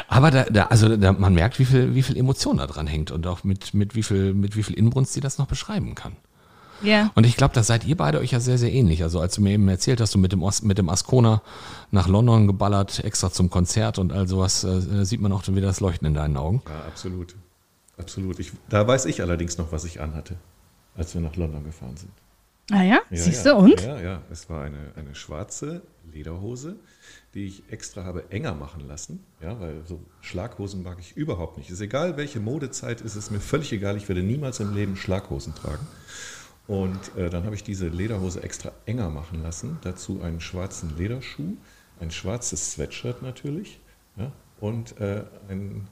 Aber 0.08 0.30
da, 0.30 0.44
da, 0.44 0.64
also 0.66 0.96
da, 0.96 1.12
man 1.12 1.34
merkt, 1.34 1.58
wie 1.58 1.64
viel, 1.64 1.94
wie 1.94 2.02
viel 2.02 2.16
Emotion 2.16 2.58
da 2.58 2.66
dran 2.66 2.86
hängt 2.86 3.10
und 3.10 3.26
auch 3.26 3.44
mit, 3.44 3.74
mit, 3.74 3.94
wie 3.94 4.02
viel, 4.02 4.34
mit 4.34 4.56
wie 4.56 4.62
viel 4.62 4.76
Inbrunst 4.76 5.12
sie 5.12 5.20
das 5.20 5.38
noch 5.38 5.46
beschreiben 5.46 5.94
kann. 5.94 6.16
ja. 6.82 7.10
Und 7.14 7.24
ich 7.24 7.36
glaube, 7.36 7.54
da 7.54 7.62
seid 7.62 7.84
ihr 7.84 7.96
beide 7.96 8.18
euch 8.18 8.32
ja 8.32 8.40
sehr, 8.40 8.58
sehr 8.58 8.72
ähnlich. 8.72 9.02
Also 9.02 9.20
als 9.20 9.34
du 9.34 9.40
mir 9.42 9.52
eben 9.52 9.68
erzählt 9.68 10.00
hast, 10.00 10.14
du 10.14 10.18
mit 10.18 10.32
dem, 10.32 10.42
Os 10.42 10.62
mit 10.62 10.78
dem 10.78 10.88
Ascona 10.88 11.42
nach 11.90 12.08
London 12.08 12.46
geballert, 12.46 13.02
extra 13.04 13.30
zum 13.30 13.50
Konzert 13.50 13.98
und 13.98 14.12
all 14.12 14.28
sowas, 14.28 14.64
äh, 14.64 15.04
sieht 15.04 15.20
man 15.20 15.32
auch 15.32 15.46
wieder 15.48 15.66
das 15.66 15.80
Leuchten 15.80 16.06
in 16.06 16.14
deinen 16.14 16.36
Augen. 16.36 16.62
Ja, 16.66 16.86
absolut. 16.86 17.34
Absolut. 17.96 18.38
Ich, 18.40 18.52
da 18.68 18.86
weiß 18.86 19.06
ich 19.06 19.22
allerdings 19.22 19.56
noch, 19.56 19.72
was 19.72 19.84
ich 19.84 20.00
anhatte, 20.00 20.36
als 20.96 21.14
wir 21.14 21.20
nach 21.20 21.36
London 21.36 21.64
gefahren 21.64 21.96
sind. 21.96 22.10
Ah 22.70 22.82
ja, 22.82 23.00
Ja, 23.10 23.16
siehst 23.16 23.44
ja. 23.44 23.52
du 23.52 23.58
und? 23.58 23.80
Ja, 23.82 24.00
ja. 24.00 24.22
Es 24.30 24.48
war 24.48 24.64
eine, 24.64 24.92
eine 24.96 25.14
schwarze 25.14 25.82
Lederhose, 26.10 26.76
die 27.34 27.46
ich 27.46 27.64
extra 27.70 28.04
habe 28.04 28.30
enger 28.30 28.54
machen 28.54 28.86
lassen. 28.86 29.24
Ja, 29.40 29.60
weil 29.60 29.82
so 29.86 30.00
Schlaghosen 30.20 30.82
mag 30.82 30.98
ich 31.00 31.16
überhaupt 31.16 31.58
nicht. 31.58 31.70
Ist 31.70 31.80
egal, 31.80 32.16
welche 32.16 32.40
Modezeit, 32.40 33.00
ist 33.00 33.16
es 33.16 33.30
mir 33.30 33.40
völlig 33.40 33.72
egal. 33.72 33.96
Ich 33.96 34.08
werde 34.08 34.22
niemals 34.22 34.60
im 34.60 34.74
Leben 34.74 34.96
Schlaghosen 34.96 35.54
tragen. 35.54 35.86
Und 36.66 37.14
äh, 37.16 37.28
dann 37.28 37.44
habe 37.44 37.54
ich 37.54 37.62
diese 37.62 37.88
Lederhose 37.88 38.42
extra 38.42 38.72
enger 38.86 39.10
machen 39.10 39.42
lassen. 39.42 39.78
Dazu 39.82 40.22
einen 40.22 40.40
schwarzen 40.40 40.96
Lederschuh, 40.96 41.56
ein 42.00 42.10
schwarzes 42.10 42.72
Sweatshirt 42.72 43.20
natürlich 43.22 43.80
ja, 44.16 44.32
und, 44.60 44.98
äh, 45.00 45.24
ein, 45.48 45.86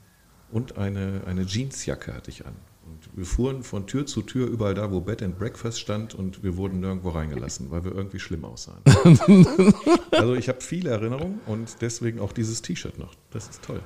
und 0.50 0.78
eine, 0.78 1.22
eine 1.26 1.42
Jeansjacke 1.42 2.14
hatte 2.14 2.30
ich 2.30 2.46
an. 2.46 2.54
Und 2.92 3.16
wir 3.16 3.24
fuhren 3.24 3.62
von 3.62 3.87
Tür 3.87 4.05
zu 4.05 4.22
Tür 4.22 4.46
überall 4.46 4.74
da, 4.74 4.90
wo 4.90 5.00
Bed 5.00 5.22
and 5.22 5.38
Breakfast 5.38 5.81
stand 5.81 6.14
und 6.14 6.42
wir 6.42 6.57
wurden 6.57 6.81
nirgendwo 6.81 7.11
reingelassen, 7.11 7.70
weil 7.70 7.85
wir 7.85 7.92
irgendwie 7.92 8.20
schlimm 8.20 8.44
aussahen. 8.44 8.83
also 10.11 10.35
ich 10.35 10.48
habe 10.48 10.61
viele 10.61 10.90
Erinnerungen 10.90 11.40
und 11.46 11.81
deswegen 11.81 12.20
auch 12.20 12.33
dieses 12.33 12.61
T-Shirt 12.61 12.98
noch. 12.98 13.14
Das 13.31 13.48
ist 13.48 13.62
toll. 13.62 13.81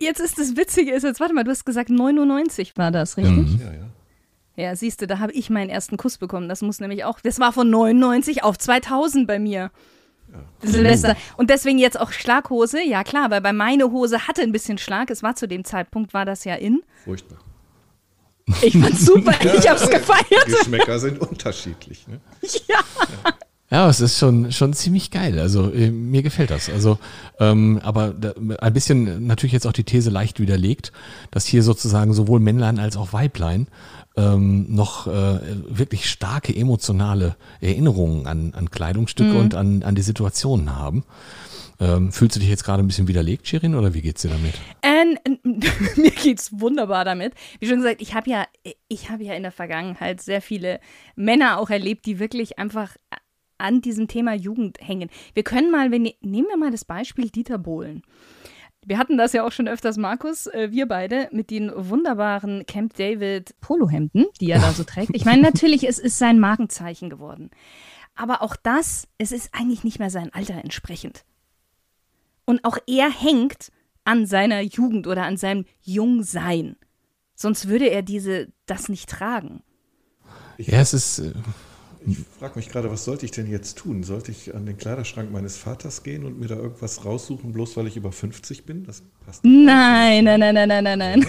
Jetzt 0.00 0.20
ist 0.20 0.38
das 0.38 0.56
Witzige, 0.56 0.92
ist 0.92 1.02
jetzt, 1.02 1.18
warte 1.18 1.34
mal, 1.34 1.44
du 1.44 1.50
hast 1.50 1.64
gesagt 1.64 1.90
99 1.90 2.76
war 2.76 2.90
das, 2.92 3.16
richtig? 3.16 3.58
Ja, 3.60 3.72
ja. 3.72 3.88
Ja, 4.56 4.76
siehst 4.76 5.02
du, 5.02 5.08
da 5.08 5.18
habe 5.18 5.32
ich 5.32 5.50
meinen 5.50 5.68
ersten 5.68 5.96
Kuss 5.96 6.18
bekommen. 6.18 6.48
Das 6.48 6.62
muss 6.62 6.78
nämlich 6.78 7.04
auch, 7.04 7.18
das 7.20 7.40
war 7.40 7.52
von 7.52 7.68
99 7.68 8.44
auf 8.44 8.56
2000 8.56 9.26
bei 9.26 9.40
mir. 9.40 9.72
Silvester. 10.62 11.16
Und 11.36 11.50
deswegen 11.50 11.78
jetzt 11.78 11.98
auch 11.98 12.12
Schlaghose. 12.12 12.82
Ja, 12.82 13.04
klar, 13.04 13.30
weil 13.30 13.40
bei 13.40 13.52
meine 13.52 13.90
Hose 13.90 14.26
hatte 14.26 14.42
ein 14.42 14.52
bisschen 14.52 14.78
Schlag. 14.78 15.10
Es 15.10 15.22
war 15.22 15.34
zu 15.36 15.48
dem 15.48 15.64
Zeitpunkt, 15.64 16.14
war 16.14 16.24
das 16.24 16.44
ja 16.44 16.54
in. 16.54 16.82
Furchtbar. 17.04 17.38
Ich 18.64 18.76
fand's 18.76 19.06
super, 19.06 19.32
ich 19.42 19.68
hab's 19.68 19.88
gefeiert. 19.88 20.46
Geschmäcker 20.46 20.98
sind 20.98 21.20
unterschiedlich. 21.20 22.06
Ne? 22.08 22.20
Ja. 22.68 22.78
Ja, 23.70 23.88
es 23.88 24.00
ist 24.00 24.18
schon, 24.18 24.52
schon 24.52 24.72
ziemlich 24.72 25.10
geil. 25.10 25.38
Also 25.40 25.72
äh, 25.72 25.90
mir 25.90 26.22
gefällt 26.22 26.50
das. 26.50 26.70
Also, 26.70 26.98
ähm, 27.40 27.80
aber 27.82 28.10
da, 28.10 28.32
ein 28.60 28.72
bisschen 28.72 29.26
natürlich 29.26 29.52
jetzt 29.52 29.66
auch 29.66 29.72
die 29.72 29.82
These 29.82 30.10
leicht 30.10 30.38
widerlegt, 30.38 30.92
dass 31.32 31.46
hier 31.46 31.62
sozusagen 31.64 32.12
sowohl 32.12 32.38
Männlein 32.38 32.78
als 32.78 32.96
auch 32.96 33.12
Weiblein 33.12 33.66
ähm, 34.16 34.66
noch 34.68 35.08
äh, 35.08 35.40
wirklich 35.66 36.08
starke 36.08 36.54
emotionale 36.54 37.34
Erinnerungen 37.60 38.26
an, 38.28 38.52
an 38.54 38.70
Kleidungsstücke 38.70 39.36
und 39.36 39.54
an, 39.56 39.82
an 39.82 39.96
die 39.96 40.02
Situationen 40.02 40.76
haben. 40.76 41.02
Ähm, 41.80 42.12
fühlst 42.12 42.36
du 42.36 42.40
dich 42.40 42.48
jetzt 42.48 42.64
gerade 42.64 42.82
ein 42.82 42.86
bisschen 42.86 43.08
widerlegt, 43.08 43.48
Shirin, 43.48 43.74
oder 43.74 43.94
wie 43.94 44.02
geht's 44.02 44.22
dir 44.22 44.30
damit? 44.30 44.54
Ähm, 44.82 45.33
mir 45.96 46.10
geht's 46.10 46.58
wunderbar 46.58 47.04
damit. 47.04 47.34
Wie 47.60 47.66
schon 47.66 47.78
gesagt, 47.78 48.00
ich 48.02 48.14
habe 48.14 48.30
ja, 48.30 48.46
ich 48.88 49.10
habe 49.10 49.24
ja 49.24 49.34
in 49.34 49.42
der 49.42 49.52
Vergangenheit 49.52 50.20
sehr 50.20 50.40
viele 50.40 50.80
Männer 51.16 51.58
auch 51.58 51.70
erlebt, 51.70 52.06
die 52.06 52.18
wirklich 52.18 52.58
einfach 52.58 52.96
an 53.58 53.80
diesem 53.80 54.08
Thema 54.08 54.34
Jugend 54.34 54.78
hängen. 54.80 55.10
Wir 55.32 55.42
können 55.42 55.70
mal, 55.70 55.90
wenn, 55.90 56.02
nehmen 56.20 56.48
wir 56.48 56.56
mal 56.56 56.70
das 56.70 56.84
Beispiel 56.84 57.30
Dieter 57.30 57.58
Bohlen. 57.58 58.02
Wir 58.86 58.98
hatten 58.98 59.16
das 59.16 59.32
ja 59.32 59.46
auch 59.46 59.52
schon 59.52 59.68
öfters, 59.68 59.96
Markus, 59.96 60.46
äh, 60.46 60.70
wir 60.70 60.86
beide, 60.86 61.28
mit 61.32 61.50
den 61.50 61.72
wunderbaren 61.74 62.66
Camp 62.66 62.94
David 62.94 63.58
Polohemden, 63.60 64.26
die 64.40 64.50
er 64.50 64.60
da 64.60 64.72
so 64.72 64.84
trägt. 64.84 65.10
Ich 65.14 65.24
meine, 65.24 65.40
natürlich, 65.40 65.88
es 65.88 65.98
ist 65.98 66.18
sein 66.18 66.38
Markenzeichen 66.38 67.08
geworden. 67.08 67.50
Aber 68.14 68.42
auch 68.42 68.56
das, 68.56 69.08
es 69.16 69.32
ist 69.32 69.54
eigentlich 69.54 69.84
nicht 69.84 69.98
mehr 69.98 70.10
sein 70.10 70.32
Alter 70.34 70.62
entsprechend. 70.62 71.24
Und 72.44 72.64
auch 72.64 72.76
er 72.86 73.10
hängt 73.10 73.72
an 74.04 74.26
seiner 74.26 74.60
Jugend 74.60 75.06
oder 75.06 75.24
an 75.24 75.36
seinem 75.36 75.64
Jungsein. 75.82 76.76
Sonst 77.34 77.68
würde 77.68 77.86
er 77.90 78.02
diese 78.02 78.48
das 78.66 78.88
nicht 78.88 79.08
tragen. 79.10 79.62
Ja, 80.58 80.78
es 80.80 80.94
ist. 80.94 81.18
äh, 81.18 81.32
Ich 82.06 82.18
frage 82.38 82.56
mich 82.56 82.68
gerade, 82.68 82.90
was 82.90 83.04
sollte 83.04 83.24
ich 83.24 83.32
denn 83.32 83.50
jetzt 83.50 83.78
tun? 83.78 84.02
Sollte 84.04 84.30
ich 84.30 84.54
an 84.54 84.66
den 84.66 84.76
Kleiderschrank 84.76 85.32
meines 85.32 85.56
Vaters 85.56 86.02
gehen 86.02 86.24
und 86.24 86.38
mir 86.38 86.46
da 86.48 86.56
irgendwas 86.56 87.04
raussuchen, 87.04 87.52
bloß 87.52 87.76
weil 87.76 87.86
ich 87.86 87.96
über 87.96 88.12
50 88.12 88.66
bin? 88.66 88.84
Das 88.84 89.02
passt. 89.24 89.42
Nein, 89.44 90.24
nein, 90.24 90.38
nein, 90.40 90.54
nein, 90.54 90.68
nein, 90.68 90.84
nein, 90.84 90.98
nein. 90.98 91.26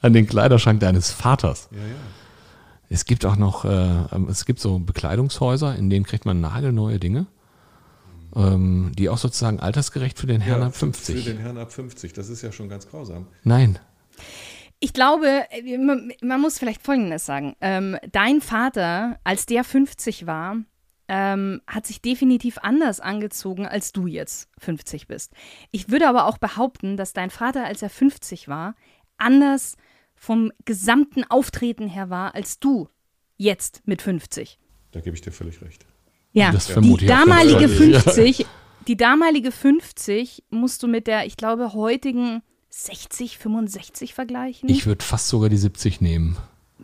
An 0.00 0.12
den 0.12 0.26
Kleiderschrank 0.26 0.80
deines 0.80 1.10
Vaters. 1.12 1.68
Ja, 1.70 1.78
ja. 1.78 1.84
Es 2.88 3.04
gibt 3.06 3.24
auch 3.24 3.36
noch, 3.36 3.64
äh, 3.64 4.04
es 4.28 4.44
gibt 4.44 4.58
so 4.60 4.78
Bekleidungshäuser, 4.80 5.76
in 5.76 5.88
denen 5.88 6.04
kriegt 6.04 6.26
man 6.26 6.40
nagelneue 6.40 6.98
Dinge, 6.98 7.26
ähm, 8.34 8.92
die 8.96 9.08
auch 9.08 9.18
sozusagen 9.18 9.60
altersgerecht 9.60 10.18
für 10.18 10.26
den 10.26 10.40
Herrn 10.40 10.60
ja, 10.60 10.66
ab 10.68 10.76
50. 10.76 11.24
Für 11.24 11.30
den 11.30 11.38
Herrn 11.38 11.58
ab 11.58 11.72
50. 11.72 12.12
Das 12.12 12.28
ist 12.28 12.42
ja 12.42 12.52
schon 12.52 12.68
ganz 12.68 12.88
grausam. 12.88 13.26
Nein. 13.44 13.78
Ich 14.80 14.92
glaube, 14.92 15.44
man, 15.78 16.12
man 16.22 16.40
muss 16.40 16.58
vielleicht 16.58 16.82
Folgendes 16.82 17.24
sagen. 17.24 17.54
Ähm, 17.60 17.96
dein 18.10 18.40
Vater, 18.40 19.18
als 19.22 19.46
der 19.46 19.62
50 19.62 20.26
war, 20.26 20.56
ähm, 21.08 21.60
hat 21.66 21.86
sich 21.86 22.00
definitiv 22.00 22.58
anders 22.58 22.98
angezogen, 22.98 23.66
als 23.66 23.92
du 23.92 24.06
jetzt 24.06 24.48
50 24.58 25.06
bist. 25.06 25.32
Ich 25.70 25.90
würde 25.90 26.08
aber 26.08 26.26
auch 26.26 26.38
behaupten, 26.38 26.96
dass 26.96 27.12
dein 27.12 27.30
Vater, 27.30 27.64
als 27.64 27.82
er 27.82 27.90
50 27.90 28.48
war, 28.48 28.74
anders 29.18 29.76
vom 30.14 30.52
gesamten 30.64 31.24
Auftreten 31.24 31.86
her 31.86 32.10
war, 32.10 32.34
als 32.34 32.58
du 32.58 32.88
jetzt 33.36 33.82
mit 33.86 34.02
50. 34.02 34.58
Da 34.92 35.00
gebe 35.00 35.14
ich 35.16 35.22
dir 35.22 35.32
völlig 35.32 35.60
recht. 35.62 35.86
Ja, 36.32 36.50
Das 36.52 36.66
die 36.66 36.72
vermute 36.72 37.04
ich 37.04 37.10
auch 37.10 37.16
damalige 37.16 37.60
ganz 37.60 37.80
ehrlich. 37.80 38.02
50, 38.02 38.46
die 38.88 38.96
damalige 38.96 39.52
50 39.52 40.44
musst 40.50 40.82
du 40.82 40.88
mit 40.88 41.06
der, 41.06 41.26
ich 41.26 41.36
glaube, 41.36 41.72
heutigen 41.74 42.42
60, 42.70 43.38
65 43.38 44.14
vergleichen. 44.14 44.68
Ich 44.68 44.86
würde 44.86 45.04
fast 45.04 45.28
sogar 45.28 45.48
die 45.50 45.58
70 45.58 46.00
nehmen. 46.00 46.36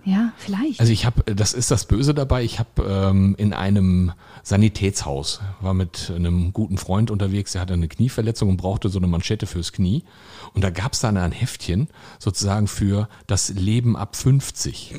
ja, 0.04 0.32
vielleicht. 0.36 0.80
Also 0.80 0.92
ich 0.92 1.06
habe, 1.06 1.34
das 1.34 1.54
ist 1.54 1.70
das 1.70 1.86
Böse 1.86 2.12
dabei, 2.14 2.44
ich 2.44 2.58
habe 2.58 2.82
ähm, 2.86 3.34
in 3.38 3.52
einem 3.54 4.12
Sanitätshaus, 4.42 5.40
war 5.60 5.72
mit 5.74 6.12
einem 6.14 6.52
guten 6.52 6.76
Freund 6.76 7.10
unterwegs, 7.10 7.52
der 7.52 7.62
hatte 7.62 7.72
eine 7.72 7.88
Knieverletzung 7.88 8.50
und 8.50 8.58
brauchte 8.58 8.90
so 8.90 8.98
eine 8.98 9.06
Manschette 9.06 9.46
fürs 9.46 9.72
Knie. 9.72 10.04
Und 10.52 10.62
da 10.62 10.70
gab 10.70 10.92
es 10.92 11.00
dann 11.00 11.16
ein 11.16 11.32
Heftchen 11.32 11.88
sozusagen 12.18 12.68
für 12.68 13.08
das 13.26 13.48
Leben 13.48 13.96
ab 13.96 14.14
50. 14.14 14.94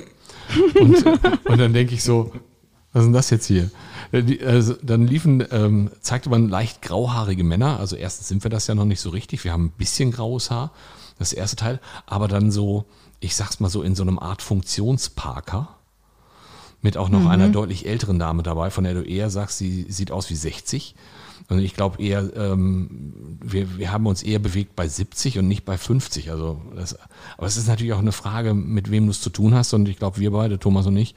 Und, 0.80 1.06
und 1.46 1.58
dann 1.60 1.74
denke 1.74 1.94
ich 1.94 2.04
so, 2.04 2.32
was 2.92 3.02
ist 3.04 3.08
denn 3.08 3.14
das 3.14 3.30
jetzt 3.30 3.46
hier? 3.46 3.70
Äh, 4.12 4.44
Also 4.46 4.76
dann 4.82 5.06
liefen, 5.06 5.44
ähm, 5.52 5.92
zeigte 6.02 6.30
man 6.30 6.50
leicht 6.50 6.82
grauhaarige 6.82 7.44
Männer. 7.44 7.80
Also 7.80 7.96
erstens 7.96 8.28
sind 8.28 8.44
wir 8.44 8.50
das 8.50 8.68
ja 8.68 8.76
noch 8.76 8.86
nicht 8.86 9.02
so 9.02 9.10
richtig. 9.10 9.44
Wir 9.44 9.52
haben 9.52 9.66
ein 9.66 9.78
bisschen 9.78 10.12
graues 10.12 10.50
Haar, 10.50 10.72
das 11.20 11.34
erste 11.34 11.56
Teil. 11.56 11.80
Aber 12.06 12.28
dann 12.28 12.52
so, 12.52 12.86
ich 13.20 13.36
sag's 13.36 13.60
mal 13.60 13.70
so, 13.70 13.84
in 13.84 13.96
so 13.96 14.04
einem 14.04 14.20
Art 14.20 14.42
Funktionsparker. 14.42 15.76
Mit 16.82 16.96
auch 16.96 17.10
noch 17.10 17.28
einer 17.28 17.50
deutlich 17.50 17.86
älteren 17.86 18.20
Dame 18.20 18.42
dabei, 18.42 18.70
von 18.70 18.86
der 18.86 18.94
du 18.94 19.02
eher 19.02 19.30
sagst, 19.30 19.58
sie 19.58 19.86
sieht 19.90 20.12
aus 20.12 20.30
wie 20.30 20.36
60. 20.36 20.96
Und 21.50 21.60
ich 21.60 21.74
glaube 21.74 22.02
eher, 22.02 22.32
ähm, 22.38 23.38
wir, 23.44 23.78
wir 23.78 23.92
haben 23.92 24.08
uns 24.08 24.24
eher 24.24 24.40
bewegt 24.40 24.78
bei 24.78 24.88
70 24.88 25.40
und 25.40 25.48
nicht 25.50 25.66
bei 25.66 25.78
50. 25.78 26.32
Also 26.32 26.62
das, 26.76 26.98
aber 27.38 27.48
es 27.48 27.58
ist 27.58 27.68
natürlich 27.68 27.92
auch 27.92 28.00
eine 28.00 28.14
Frage, 28.14 28.54
mit 28.54 28.92
wem 28.92 29.06
du 29.06 29.12
es 29.12 29.20
zu 29.20 29.30
tun 29.30 29.54
hast. 29.54 29.74
Und 29.74 29.90
ich 29.90 29.98
glaube, 29.98 30.20
wir 30.20 30.32
beide, 30.32 30.58
Thomas 30.58 30.86
und 30.86 30.96
ich, 30.96 31.16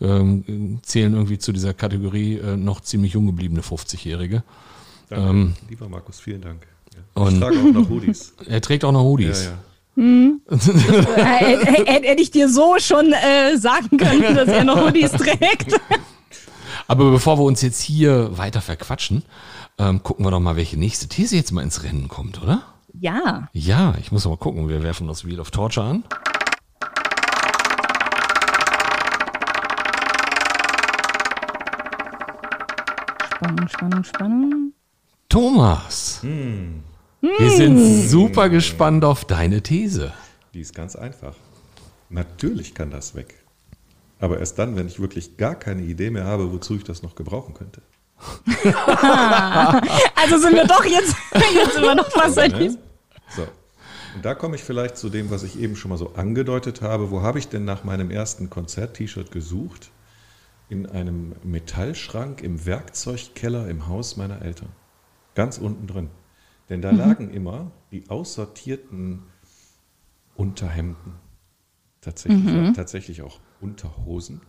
ähm, 0.00 0.78
zählen 0.82 1.12
irgendwie 1.14 1.38
zu 1.38 1.52
dieser 1.52 1.74
Kategorie 1.74 2.34
äh, 2.38 2.56
noch 2.56 2.80
ziemlich 2.80 3.12
jung 3.14 3.26
gebliebene 3.26 3.62
50-Jährige. 3.62 4.42
Danke. 5.10 5.54
Lieber 5.68 5.88
Markus, 5.88 6.20
vielen 6.20 6.42
Dank. 6.42 6.66
Ja. 6.94 7.22
Ähm, 7.22 7.22
Und- 7.26 7.34
ich 7.34 7.40
trage 7.40 7.58
auch 7.58 7.72
noch 7.72 7.88
Hoodies. 7.88 8.34
Er 8.46 8.60
trägt 8.60 8.84
auch 8.84 8.92
noch 8.92 9.00
ja, 9.00 9.06
Hoodies. 9.06 9.44
ja. 9.46 9.52
Hätte 11.86 12.22
ich 12.22 12.30
dir 12.30 12.48
so 12.48 12.76
schon 12.78 13.12
äh, 13.12 13.56
sagen 13.56 13.96
können, 13.96 14.34
dass 14.36 14.48
er 14.48 14.64
noch 14.64 14.86
Hoodies 14.86 15.10
trägt. 15.12 15.74
Aber 16.86 17.10
bevor 17.10 17.38
wir 17.38 17.42
uns 17.44 17.62
jetzt 17.62 17.80
hier 17.80 18.36
weiter 18.38 18.60
verquatschen, 18.60 19.22
ähm, 19.78 20.02
gucken 20.02 20.24
wir 20.24 20.30
doch 20.30 20.40
mal, 20.40 20.56
welche 20.56 20.78
nächste 20.78 21.08
These 21.08 21.36
jetzt 21.36 21.52
mal 21.52 21.62
ins 21.62 21.82
Rennen 21.82 22.08
kommt, 22.08 22.40
oder? 22.42 22.62
Ja. 23.00 23.48
Ja, 23.52 23.94
ich 24.00 24.12
muss 24.12 24.24
mal 24.24 24.36
gucken. 24.36 24.68
Wir 24.68 24.82
werfen 24.82 25.06
das 25.08 25.24
Wheel 25.24 25.40
of 25.40 25.50
Torture 25.50 25.86
an. 25.86 26.04
Spannung, 33.38 33.68
Spannung, 33.68 34.04
Spannung. 34.04 34.72
Thomas, 35.28 36.22
wir 36.24 37.50
sind 37.50 38.08
super 38.08 38.48
gespannt 38.48 39.04
auf 39.04 39.24
deine 39.24 39.62
These. 39.62 40.12
Die 40.54 40.60
ist 40.60 40.74
ganz 40.74 40.96
einfach. 40.96 41.36
Natürlich 42.10 42.74
kann 42.74 42.90
das 42.90 43.14
weg. 43.14 43.36
Aber 44.18 44.40
erst 44.40 44.58
dann, 44.58 44.74
wenn 44.74 44.88
ich 44.88 44.98
wirklich 44.98 45.36
gar 45.36 45.54
keine 45.54 45.82
Idee 45.82 46.10
mehr 46.10 46.24
habe, 46.24 46.50
wozu 46.52 46.74
ich 46.74 46.82
das 46.82 47.04
noch 47.04 47.14
gebrauchen 47.14 47.54
könnte. 47.54 47.80
Also 50.16 50.38
sind 50.38 50.56
wir 50.56 50.66
doch 50.66 50.84
jetzt, 50.84 51.14
jetzt 51.54 51.76
immer 51.76 51.94
noch 51.94 52.08
was 52.16 52.34
Ne? 52.34 52.76
So. 53.36 53.42
Und 54.16 54.24
da 54.24 54.34
komme 54.34 54.56
ich 54.56 54.64
vielleicht 54.64 54.96
zu 54.96 55.10
dem, 55.10 55.30
was 55.30 55.44
ich 55.44 55.60
eben 55.60 55.76
schon 55.76 55.90
mal 55.90 55.96
so 55.96 56.14
angedeutet 56.14 56.82
habe. 56.82 57.12
Wo 57.12 57.22
habe 57.22 57.38
ich 57.38 57.48
denn 57.48 57.64
nach 57.64 57.84
meinem 57.84 58.10
ersten 58.10 58.50
Konzert-T-Shirt 58.50 59.30
gesucht? 59.30 59.92
In 60.68 60.86
einem 60.86 61.34
Metallschrank 61.44 62.42
im 62.42 62.66
Werkzeugkeller 62.66 63.68
im 63.68 63.86
Haus 63.86 64.16
meiner 64.16 64.42
Eltern. 64.42 64.68
Ganz 65.34 65.58
unten 65.58 65.86
drin. 65.86 66.10
Denn 66.68 66.82
da 66.82 66.90
lagen 66.90 67.30
immer 67.30 67.70
die 67.90 68.10
aussortierten 68.10 69.22
Unterhemden, 70.34 71.14
tatsächlich, 72.00 72.74
tatsächlich 72.74 73.22
auch 73.22 73.40
Unterhosen, 73.60 74.42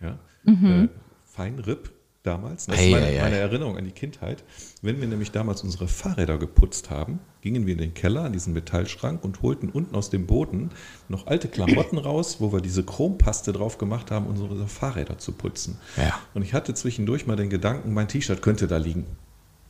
ja, 0.00 0.18
äh, 0.44 0.88
Feinripp 1.24 1.92
damals. 2.22 2.66
Das 2.66 2.76
ist 2.76 2.82
Ei, 2.82 2.90
meine, 2.90 3.06
ei, 3.06 3.18
ei. 3.18 3.22
meine 3.22 3.36
Erinnerung 3.36 3.76
an 3.76 3.84
die 3.84 3.92
Kindheit. 3.92 4.44
Wenn 4.82 5.00
wir 5.00 5.08
nämlich 5.08 5.32
damals 5.32 5.62
unsere 5.62 5.88
Fahrräder 5.88 6.38
geputzt 6.38 6.90
haben, 6.90 7.20
gingen 7.40 7.66
wir 7.66 7.72
in 7.72 7.78
den 7.78 7.94
Keller, 7.94 8.24
an 8.24 8.32
diesen 8.32 8.52
Metallschrank 8.52 9.24
und 9.24 9.42
holten 9.42 9.70
unten 9.70 9.94
aus 9.94 10.10
dem 10.10 10.26
Boden 10.26 10.70
noch 11.08 11.26
alte 11.26 11.48
Klamotten 11.48 11.98
raus, 11.98 12.36
wo 12.40 12.52
wir 12.52 12.60
diese 12.60 12.84
Chrompaste 12.84 13.52
drauf 13.52 13.78
gemacht 13.78 14.10
haben, 14.10 14.26
unsere 14.26 14.66
Fahrräder 14.66 15.18
zu 15.18 15.32
putzen. 15.32 15.78
Ja. 15.96 16.18
Und 16.34 16.42
ich 16.42 16.54
hatte 16.54 16.74
zwischendurch 16.74 17.26
mal 17.26 17.36
den 17.36 17.50
Gedanken, 17.50 17.94
mein 17.94 18.08
T-Shirt 18.08 18.42
könnte 18.42 18.66
da 18.66 18.76
liegen. 18.76 19.06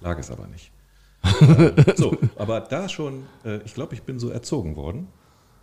Lag 0.01 0.19
es 0.19 0.31
aber 0.31 0.47
nicht. 0.47 0.73
So, 1.97 2.17
aber 2.37 2.61
da 2.61 2.89
schon, 2.89 3.25
äh, 3.45 3.59
ich 3.65 3.75
glaube, 3.75 3.95
ich 3.95 4.03
bin 4.03 4.19
so 4.19 4.31
erzogen 4.31 4.75
worden. 4.77 5.09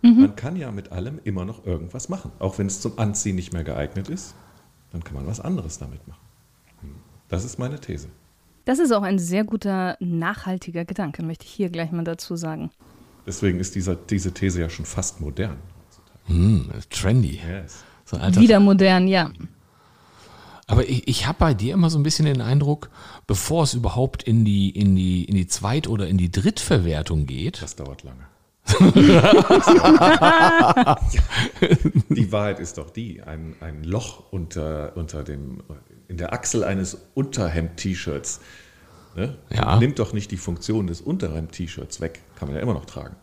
Man 0.00 0.36
kann 0.36 0.54
ja 0.54 0.70
mit 0.70 0.92
allem 0.92 1.18
immer 1.24 1.44
noch 1.44 1.66
irgendwas 1.66 2.08
machen. 2.08 2.30
Auch 2.38 2.58
wenn 2.58 2.68
es 2.68 2.80
zum 2.80 3.00
Anziehen 3.00 3.34
nicht 3.34 3.52
mehr 3.52 3.64
geeignet 3.64 4.08
ist, 4.08 4.36
dann 4.92 5.02
kann 5.02 5.14
man 5.14 5.26
was 5.26 5.40
anderes 5.40 5.78
damit 5.78 6.06
machen. 6.06 6.27
Das 7.28 7.44
ist 7.44 7.58
meine 7.58 7.78
These. 7.80 8.08
Das 8.64 8.78
ist 8.78 8.92
auch 8.92 9.02
ein 9.02 9.18
sehr 9.18 9.44
guter, 9.44 9.96
nachhaltiger 10.00 10.84
Gedanke, 10.84 11.22
möchte 11.22 11.46
ich 11.46 11.52
hier 11.52 11.70
gleich 11.70 11.90
mal 11.90 12.04
dazu 12.04 12.36
sagen. 12.36 12.70
Deswegen 13.26 13.60
ist 13.60 13.74
dieser, 13.74 13.94
diese 13.94 14.32
These 14.32 14.60
ja 14.60 14.70
schon 14.70 14.84
fast 14.84 15.20
modern. 15.20 15.56
Hm, 16.26 16.70
trendy. 16.90 17.40
Yes. 17.46 17.84
So 18.04 18.18
Wieder 18.18 18.60
modern, 18.60 19.08
ja. 19.08 19.30
Aber 20.66 20.86
ich, 20.88 21.08
ich 21.08 21.26
habe 21.26 21.38
bei 21.38 21.54
dir 21.54 21.74
immer 21.74 21.88
so 21.88 21.98
ein 21.98 22.02
bisschen 22.02 22.26
den 22.26 22.42
Eindruck, 22.42 22.90
bevor 23.26 23.64
es 23.64 23.74
überhaupt 23.74 24.22
in 24.22 24.44
die, 24.44 24.70
in 24.70 24.94
die, 24.96 25.24
in 25.24 25.34
die 25.34 25.46
Zweit- 25.46 25.88
oder 25.88 26.06
in 26.08 26.18
die 26.18 26.30
Drittverwertung 26.30 27.26
geht, 27.26 27.62
Das 27.62 27.74
dauert 27.76 28.02
lange. 28.04 28.26
die 32.10 32.30
Wahrheit 32.30 32.60
ist 32.60 32.76
doch 32.76 32.90
die, 32.90 33.22
ein, 33.22 33.56
ein 33.60 33.82
Loch 33.82 34.30
unter, 34.30 34.94
unter 34.94 35.24
dem, 35.24 35.62
in 36.08 36.16
der 36.16 36.32
Achsel 36.32 36.64
eines 36.64 36.96
Unterhemd-T-Shirts 37.14 38.40
ne, 39.14 39.36
Ja. 39.50 39.76
nimmt 39.76 39.98
doch 39.98 40.12
nicht 40.12 40.30
die 40.30 40.36
Funktion 40.36 40.86
des 40.86 41.00
Unterhemd-T-Shirts 41.00 42.00
weg. 42.00 42.20
Kann 42.38 42.48
man 42.48 42.56
ja 42.56 42.62
immer 42.62 42.74
noch 42.74 42.86
tragen. 42.86 43.16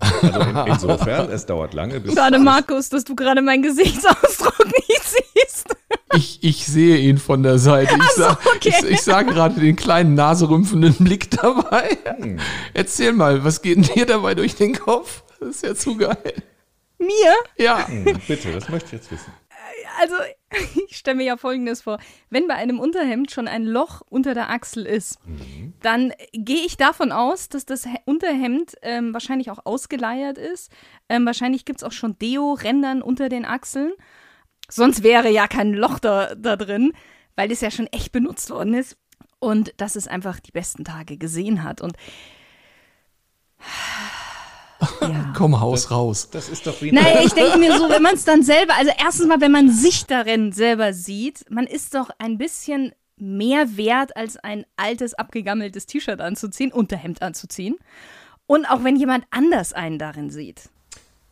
Also 0.00 0.40
in, 0.40 0.56
insofern, 0.66 1.30
es 1.30 1.44
dauert 1.44 1.74
lange, 1.74 2.00
bis... 2.00 2.14
Schade, 2.14 2.36
bis- 2.38 2.44
Markus, 2.44 2.88
dass 2.88 3.04
du 3.04 3.14
gerade 3.14 3.42
meinen 3.42 3.62
Gesichtsausdruck 3.62 4.64
nicht 4.88 5.02
siehst. 5.04 5.76
ich, 6.14 6.38
ich 6.42 6.66
sehe 6.66 6.96
ihn 6.96 7.18
von 7.18 7.42
der 7.42 7.58
Seite. 7.58 7.94
Ich, 8.00 8.10
so, 8.12 8.22
sah, 8.22 8.38
okay. 8.56 8.72
ich, 8.80 8.82
ich 8.92 9.02
sah 9.02 9.20
gerade 9.22 9.60
den 9.60 9.76
kleinen 9.76 10.14
naserümpfenden 10.14 10.94
Blick 11.04 11.30
dabei. 11.30 11.98
Hm. 12.16 12.38
Erzähl 12.72 13.12
mal, 13.12 13.44
was 13.44 13.60
geht 13.60 13.76
denn 13.76 13.82
dir 13.94 14.06
dabei 14.06 14.34
durch 14.34 14.54
den 14.56 14.74
Kopf? 14.78 15.22
Das 15.38 15.50
ist 15.56 15.62
ja 15.64 15.74
zu 15.74 15.96
geil. 15.98 16.32
Mir? 16.98 17.34
Ja. 17.58 17.86
Hm, 17.86 18.04
bitte, 18.26 18.52
das 18.52 18.70
möchte 18.70 18.86
ich 18.86 18.92
jetzt 18.92 19.10
wissen. 19.12 19.32
Also, 20.00 20.14
ich 20.88 20.96
stelle 20.96 21.16
mir 21.18 21.24
ja 21.24 21.36
Folgendes 21.36 21.82
vor. 21.82 21.98
Wenn 22.28 22.48
bei 22.48 22.54
einem 22.54 22.80
Unterhemd 22.80 23.30
schon 23.30 23.46
ein 23.48 23.64
Loch 23.64 24.02
unter 24.08 24.34
der 24.34 24.50
Achsel 24.50 24.84
ist, 24.86 25.18
dann 25.80 26.12
gehe 26.32 26.64
ich 26.66 26.76
davon 26.76 27.12
aus, 27.12 27.48
dass 27.48 27.64
das 27.66 27.84
He- 27.84 27.98
Unterhemd 28.04 28.74
ähm, 28.82 29.12
wahrscheinlich 29.14 29.50
auch 29.50 29.64
ausgeleiert 29.64 30.38
ist. 30.38 30.70
Ähm, 31.08 31.24
wahrscheinlich 31.26 31.64
gibt 31.64 31.80
es 31.80 31.84
auch 31.84 31.92
schon 31.92 32.18
Deo-Rändern 32.18 33.02
unter 33.02 33.28
den 33.28 33.44
Achseln. 33.44 33.92
Sonst 34.68 35.02
wäre 35.02 35.30
ja 35.30 35.46
kein 35.48 35.72
Loch 35.72 35.98
da, 35.98 36.34
da 36.34 36.56
drin, 36.56 36.92
weil 37.36 37.50
es 37.52 37.60
ja 37.60 37.70
schon 37.70 37.86
echt 37.88 38.12
benutzt 38.12 38.50
worden 38.50 38.74
ist. 38.74 38.96
Und 39.38 39.72
dass 39.78 39.96
es 39.96 40.06
einfach 40.06 40.38
die 40.40 40.52
besten 40.52 40.84
Tage 40.84 41.16
gesehen 41.16 41.62
hat. 41.62 41.80
Und 41.80 41.94
ja. 45.00 45.29
Komm, 45.40 45.58
Haus 45.58 45.90
raus. 45.90 46.28
Das 46.30 46.50
ist 46.50 46.66
doch 46.66 46.82
wie 46.82 46.92
Naja, 46.92 47.22
ich 47.24 47.32
denke 47.32 47.58
mir 47.58 47.76
so, 47.78 47.88
wenn 47.88 48.02
man 48.02 48.14
es 48.14 48.24
dann 48.24 48.42
selber, 48.42 48.74
also 48.76 48.92
erstens 48.98 49.26
mal, 49.26 49.40
wenn 49.40 49.52
man 49.52 49.70
sich 49.70 50.04
darin 50.04 50.52
selber 50.52 50.92
sieht, 50.92 51.50
man 51.50 51.66
ist 51.66 51.94
doch 51.94 52.10
ein 52.18 52.36
bisschen 52.36 52.92
mehr 53.16 53.78
wert, 53.78 54.16
als 54.16 54.36
ein 54.36 54.66
altes, 54.76 55.14
abgegammeltes 55.14 55.86
T-Shirt 55.86 56.20
anzuziehen, 56.20 56.72
Unterhemd 56.72 57.22
anzuziehen. 57.22 57.76
Und 58.46 58.66
auch 58.66 58.84
wenn 58.84 58.96
jemand 58.96 59.24
anders 59.30 59.72
einen 59.72 59.98
darin 59.98 60.30
sieht. 60.30 60.68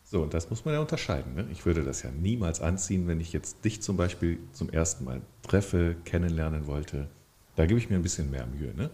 So, 0.05 0.23
und 0.23 0.33
das 0.33 0.49
muss 0.49 0.65
man 0.65 0.73
ja 0.73 0.79
unterscheiden. 0.79 1.35
Ne? 1.35 1.45
Ich 1.51 1.67
würde 1.67 1.83
das 1.83 2.01
ja 2.01 2.09
niemals 2.09 2.61
anziehen, 2.61 3.07
wenn 3.07 3.19
ich 3.19 3.31
jetzt 3.31 3.63
dich 3.63 3.81
zum 3.81 3.95
Beispiel 3.95 4.39
zum 4.53 4.71
ersten 4.71 5.03
Mal 5.03 5.21
treffe, 5.43 5.95
kennenlernen 6.03 6.65
wollte. 6.65 7.07
Da 7.55 7.67
gebe 7.67 7.79
ich 7.79 7.91
mir 7.91 7.97
ein 7.97 8.01
bisschen 8.01 8.31
mehr 8.31 8.47
Mühe. 8.47 8.73
Ne? 8.73 8.89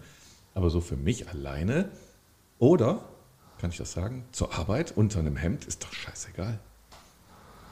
Aber 0.53 0.69
so 0.69 0.81
für 0.81 0.97
mich 0.97 1.29
alleine 1.29 1.87
oder, 2.59 3.05
kann 3.59 3.69
ich 3.71 3.77
das 3.77 3.91
sagen, 3.93 4.25
zur 4.31 4.53
Arbeit 4.53 4.93
unter 4.95 5.19
einem 5.19 5.35
Hemd 5.37 5.65
ist 5.65 5.83
doch 5.83 5.91
scheißegal. 5.93 6.59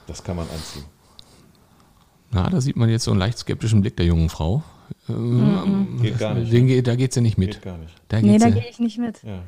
Das 0.07 0.23
kann 0.23 0.35
man 0.35 0.49
anziehen. 0.49 0.85
Na, 2.31 2.49
da 2.49 2.59
sieht 2.61 2.75
man 2.75 2.89
jetzt 2.89 3.03
so 3.03 3.11
einen 3.11 3.19
leicht 3.19 3.37
skeptischen 3.37 3.81
Blick 3.81 3.95
der 3.97 4.05
jungen 4.05 4.29
Frau. 4.29 4.63
Ähm, 5.07 5.99
Geht 6.01 6.17
gar 6.19 6.33
nicht. 6.33 6.51
Den, 6.51 6.83
da 6.83 6.95
geht 6.95 7.13
sie 7.13 7.21
nicht 7.21 7.37
mit. 7.37 7.53
Geht 7.53 7.61
gar 7.61 7.77
nicht. 7.77 7.93
Da 8.07 8.19
Nee, 8.21 8.37
da 8.37 8.47
sie. 8.47 8.53
gehe 8.53 8.69
ich 8.69 8.79
nicht 8.79 8.97
mit. 8.97 9.21
Ja. 9.23 9.43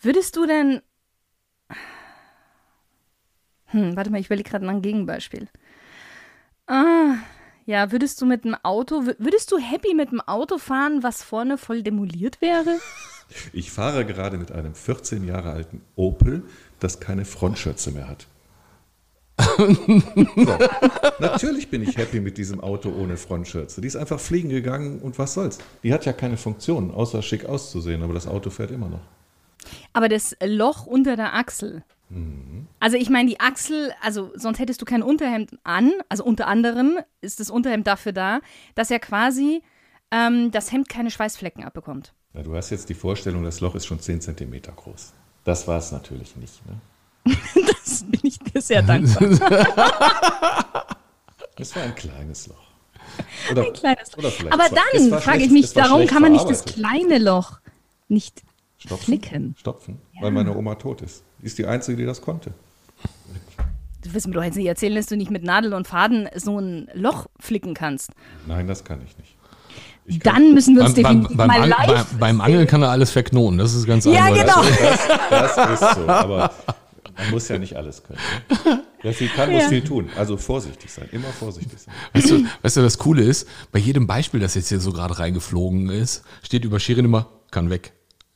Würdest 0.00 0.36
du 0.36 0.46
denn. 0.46 0.82
Hm, 3.66 3.96
warte 3.96 4.10
mal, 4.10 4.20
ich 4.20 4.26
überlege 4.26 4.48
gerade 4.50 4.64
nach 4.64 4.72
einem 4.72 4.82
Gegenbeispiel. 4.82 5.48
Ah, 6.66 7.14
ja, 7.66 7.90
würdest 7.92 8.20
du 8.20 8.26
mit 8.26 8.44
dem 8.44 8.54
Auto, 8.62 8.96
wür- 9.00 9.16
würdest 9.18 9.50
du 9.50 9.58
happy 9.58 9.94
mit 9.94 10.10
dem 10.12 10.20
Auto 10.20 10.58
fahren, 10.58 11.02
was 11.02 11.22
vorne 11.22 11.58
voll 11.58 11.82
demoliert 11.82 12.40
wäre? 12.40 12.78
Ich 13.52 13.70
fahre 13.70 14.04
gerade 14.04 14.38
mit 14.38 14.52
einem 14.52 14.74
14 14.74 15.26
Jahre 15.26 15.50
alten 15.50 15.80
Opel, 15.96 16.42
das 16.80 17.00
keine 17.00 17.24
Frontschürze 17.24 17.90
mehr 17.90 18.08
hat. 18.08 18.26
so. 19.56 20.58
Natürlich 21.18 21.68
bin 21.68 21.82
ich 21.82 21.96
happy 21.96 22.20
mit 22.20 22.38
diesem 22.38 22.60
Auto 22.60 22.90
ohne 22.90 23.16
Frontschürze. 23.16 23.80
Die 23.80 23.88
ist 23.88 23.96
einfach 23.96 24.20
fliegen 24.20 24.48
gegangen 24.48 25.00
und 25.00 25.18
was 25.18 25.34
soll's. 25.34 25.58
Die 25.82 25.92
hat 25.92 26.06
ja 26.06 26.12
keine 26.12 26.36
Funktion, 26.36 26.92
außer 26.92 27.22
schick 27.22 27.44
auszusehen, 27.46 28.02
aber 28.02 28.14
das 28.14 28.26
Auto 28.26 28.50
fährt 28.50 28.70
immer 28.70 28.88
noch. 28.88 29.02
Aber 29.92 30.08
das 30.08 30.36
Loch 30.44 30.86
unter 30.86 31.16
der 31.16 31.34
Achsel. 31.34 31.82
Also 32.80 32.96
ich 32.96 33.10
meine, 33.10 33.28
die 33.28 33.40
Achsel, 33.40 33.92
also 34.00 34.30
sonst 34.34 34.58
hättest 34.58 34.80
du 34.80 34.84
kein 34.84 35.02
Unterhemd 35.02 35.58
an. 35.64 35.92
Also 36.08 36.24
unter 36.24 36.46
anderem 36.46 36.98
ist 37.20 37.40
das 37.40 37.50
Unterhemd 37.50 37.86
dafür 37.86 38.12
da, 38.12 38.40
dass 38.74 38.90
er 38.90 39.00
quasi 39.00 39.62
ähm, 40.10 40.50
das 40.50 40.70
Hemd 40.70 40.88
keine 40.88 41.10
Schweißflecken 41.10 41.64
abbekommt. 41.64 42.12
Ja, 42.34 42.42
du 42.42 42.54
hast 42.56 42.70
jetzt 42.70 42.88
die 42.88 42.94
Vorstellung, 42.94 43.44
das 43.44 43.60
Loch 43.60 43.74
ist 43.74 43.86
schon 43.86 44.00
10 44.00 44.20
cm 44.20 44.60
groß. 44.74 45.12
Das 45.44 45.68
war 45.68 45.78
es 45.78 45.92
natürlich 45.92 46.36
nicht. 46.36 46.60
Ne? 46.66 46.80
Das 47.84 48.02
bin 48.02 48.20
ich 48.24 48.38
dir 48.38 48.60
sehr 48.60 48.82
dankbar. 48.82 49.22
Es 51.56 51.76
war 51.76 51.84
ein 51.84 51.94
kleines 51.94 52.48
Loch. 52.48 52.64
Oder, 53.52 53.62
Ein 53.66 53.72
kleines 53.74 54.10
vielleicht 54.10 54.52
Aber 54.52 54.64
dann 54.68 55.10
war 55.12 55.20
frage 55.20 55.44
ich 55.44 55.50
mich, 55.50 55.76
warum 55.76 56.06
kann 56.08 56.20
man 56.20 56.32
nicht 56.32 56.50
das 56.50 56.64
kleine 56.64 57.18
Loch 57.18 57.60
nicht 58.08 58.42
Stopfen? 58.78 59.04
flicken? 59.04 59.54
Stopfen, 59.56 60.00
weil 60.20 60.32
meine 60.32 60.56
Oma 60.56 60.74
tot 60.74 61.02
ist. 61.02 61.22
Ist 61.42 61.58
die 61.58 61.66
Einzige, 61.66 61.96
die 61.96 62.06
das 62.06 62.20
konnte. 62.20 62.52
Du 64.02 64.12
wirst 64.12 64.26
mir 64.26 64.34
doch 64.34 64.42
jetzt 64.42 64.56
nicht 64.56 64.66
erzählen, 64.66 64.96
dass 64.96 65.06
du 65.06 65.16
nicht 65.16 65.30
mit 65.30 65.44
Nadel 65.44 65.74
und 65.74 65.86
Faden 65.86 66.28
so 66.34 66.58
ein 66.58 66.90
Loch 66.92 67.26
flicken 67.38 67.74
kannst. 67.74 68.10
Nein, 68.46 68.66
das 68.66 68.82
kann 68.82 69.00
ich 69.06 69.16
nicht. 69.16 69.33
Ich 70.06 70.20
kann, 70.20 70.34
Dann 70.34 70.54
müssen 70.54 70.76
wir 70.76 70.84
uns 70.84 70.94
Beim, 70.94 71.02
beim, 71.02 71.12
definitiv 71.22 71.36
beim, 71.38 71.48
mal 71.48 71.68
live. 71.68 71.86
beim, 71.86 72.18
beim 72.18 72.40
Angeln 72.42 72.66
kann 72.66 72.82
er 72.82 72.90
alles 72.90 73.10
verknoten, 73.10 73.56
das 73.58 73.74
ist 73.74 73.86
ganz 73.86 74.04
Ja, 74.04 74.24
eindeutig. 74.24 74.44
genau. 74.46 74.62
das, 75.30 75.54
das 75.56 75.80
ist 75.80 75.94
so, 75.94 76.08
aber 76.08 76.50
man 77.16 77.30
muss 77.30 77.48
ja 77.48 77.58
nicht 77.58 77.74
alles 77.76 78.02
können. 78.02 78.18
Ne? 78.66 78.82
Wer 79.02 79.12
viel 79.14 79.28
kann, 79.28 79.50
muss 79.50 79.62
Ja. 79.62 79.68
viel 79.68 79.82
tun. 79.84 80.10
Also 80.16 80.36
vorsichtig 80.36 80.92
sein, 80.92 81.08
immer 81.12 81.28
vorsichtig 81.28 81.78
sein. 81.80 81.94
Weißt 82.12 82.30
du, 82.30 82.44
weißt 82.62 82.76
du, 82.76 82.82
das 82.82 82.98
Coole 82.98 83.22
ist, 83.22 83.48
bei 83.72 83.78
jedem 83.78 84.06
Beispiel, 84.06 84.40
das 84.40 84.54
jetzt 84.54 84.68
hier 84.68 84.80
so 84.80 84.92
gerade 84.92 85.18
reingeflogen 85.18 85.88
ist, 85.88 86.22
steht 86.42 86.64
über 86.64 86.78
Shirin 86.80 87.06
immer, 87.06 87.28
kann 87.50 87.70
weg, 87.70 87.92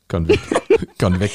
kann 0.08 0.26
weg, 0.28 0.40
kann 0.98 1.20
weg. 1.20 1.32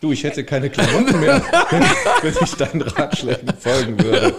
Du, 0.00 0.12
ich 0.12 0.22
hätte 0.24 0.44
keine 0.44 0.70
Klamotten 0.70 1.20
mehr, 1.20 1.42
wenn, 1.70 1.82
wenn 2.22 2.34
ich 2.42 2.54
deinen 2.54 2.82
Ratschlägen 2.82 3.54
folgen 3.58 4.02
würde. 4.02 4.34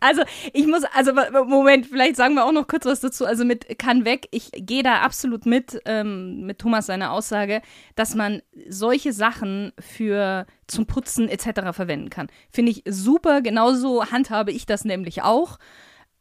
Also 0.00 0.22
ich 0.52 0.66
muss, 0.66 0.82
also 0.94 1.12
Moment, 1.46 1.86
vielleicht 1.86 2.16
sagen 2.16 2.34
wir 2.34 2.44
auch 2.44 2.52
noch 2.52 2.66
kurz 2.68 2.84
was 2.84 3.00
dazu. 3.00 3.24
Also 3.26 3.44
mit 3.44 3.78
kann 3.78 4.04
weg, 4.04 4.28
ich 4.30 4.50
gehe 4.52 4.82
da 4.82 5.00
absolut 5.00 5.46
mit, 5.46 5.80
ähm, 5.84 6.46
mit 6.46 6.58
Thomas 6.58 6.86
seiner 6.86 7.12
Aussage, 7.12 7.62
dass 7.94 8.14
man 8.14 8.42
solche 8.68 9.12
Sachen 9.12 9.72
für 9.78 10.46
zum 10.66 10.86
Putzen 10.86 11.28
etc. 11.28 11.72
verwenden 11.72 12.10
kann. 12.10 12.28
Finde 12.50 12.72
ich 12.72 12.82
super, 12.88 13.40
genauso 13.40 14.04
handhabe 14.10 14.52
ich 14.52 14.66
das 14.66 14.84
nämlich 14.84 15.22
auch. 15.22 15.58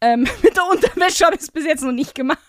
Ähm, 0.02 0.22
mit 0.44 0.56
der 0.56 0.66
Unterwäsche 0.70 1.26
habe 1.26 1.36
ich 1.36 1.42
es 1.42 1.52
bis 1.52 1.66
jetzt 1.66 1.84
noch 1.84 1.92
nicht 1.92 2.16
gemacht. 2.16 2.40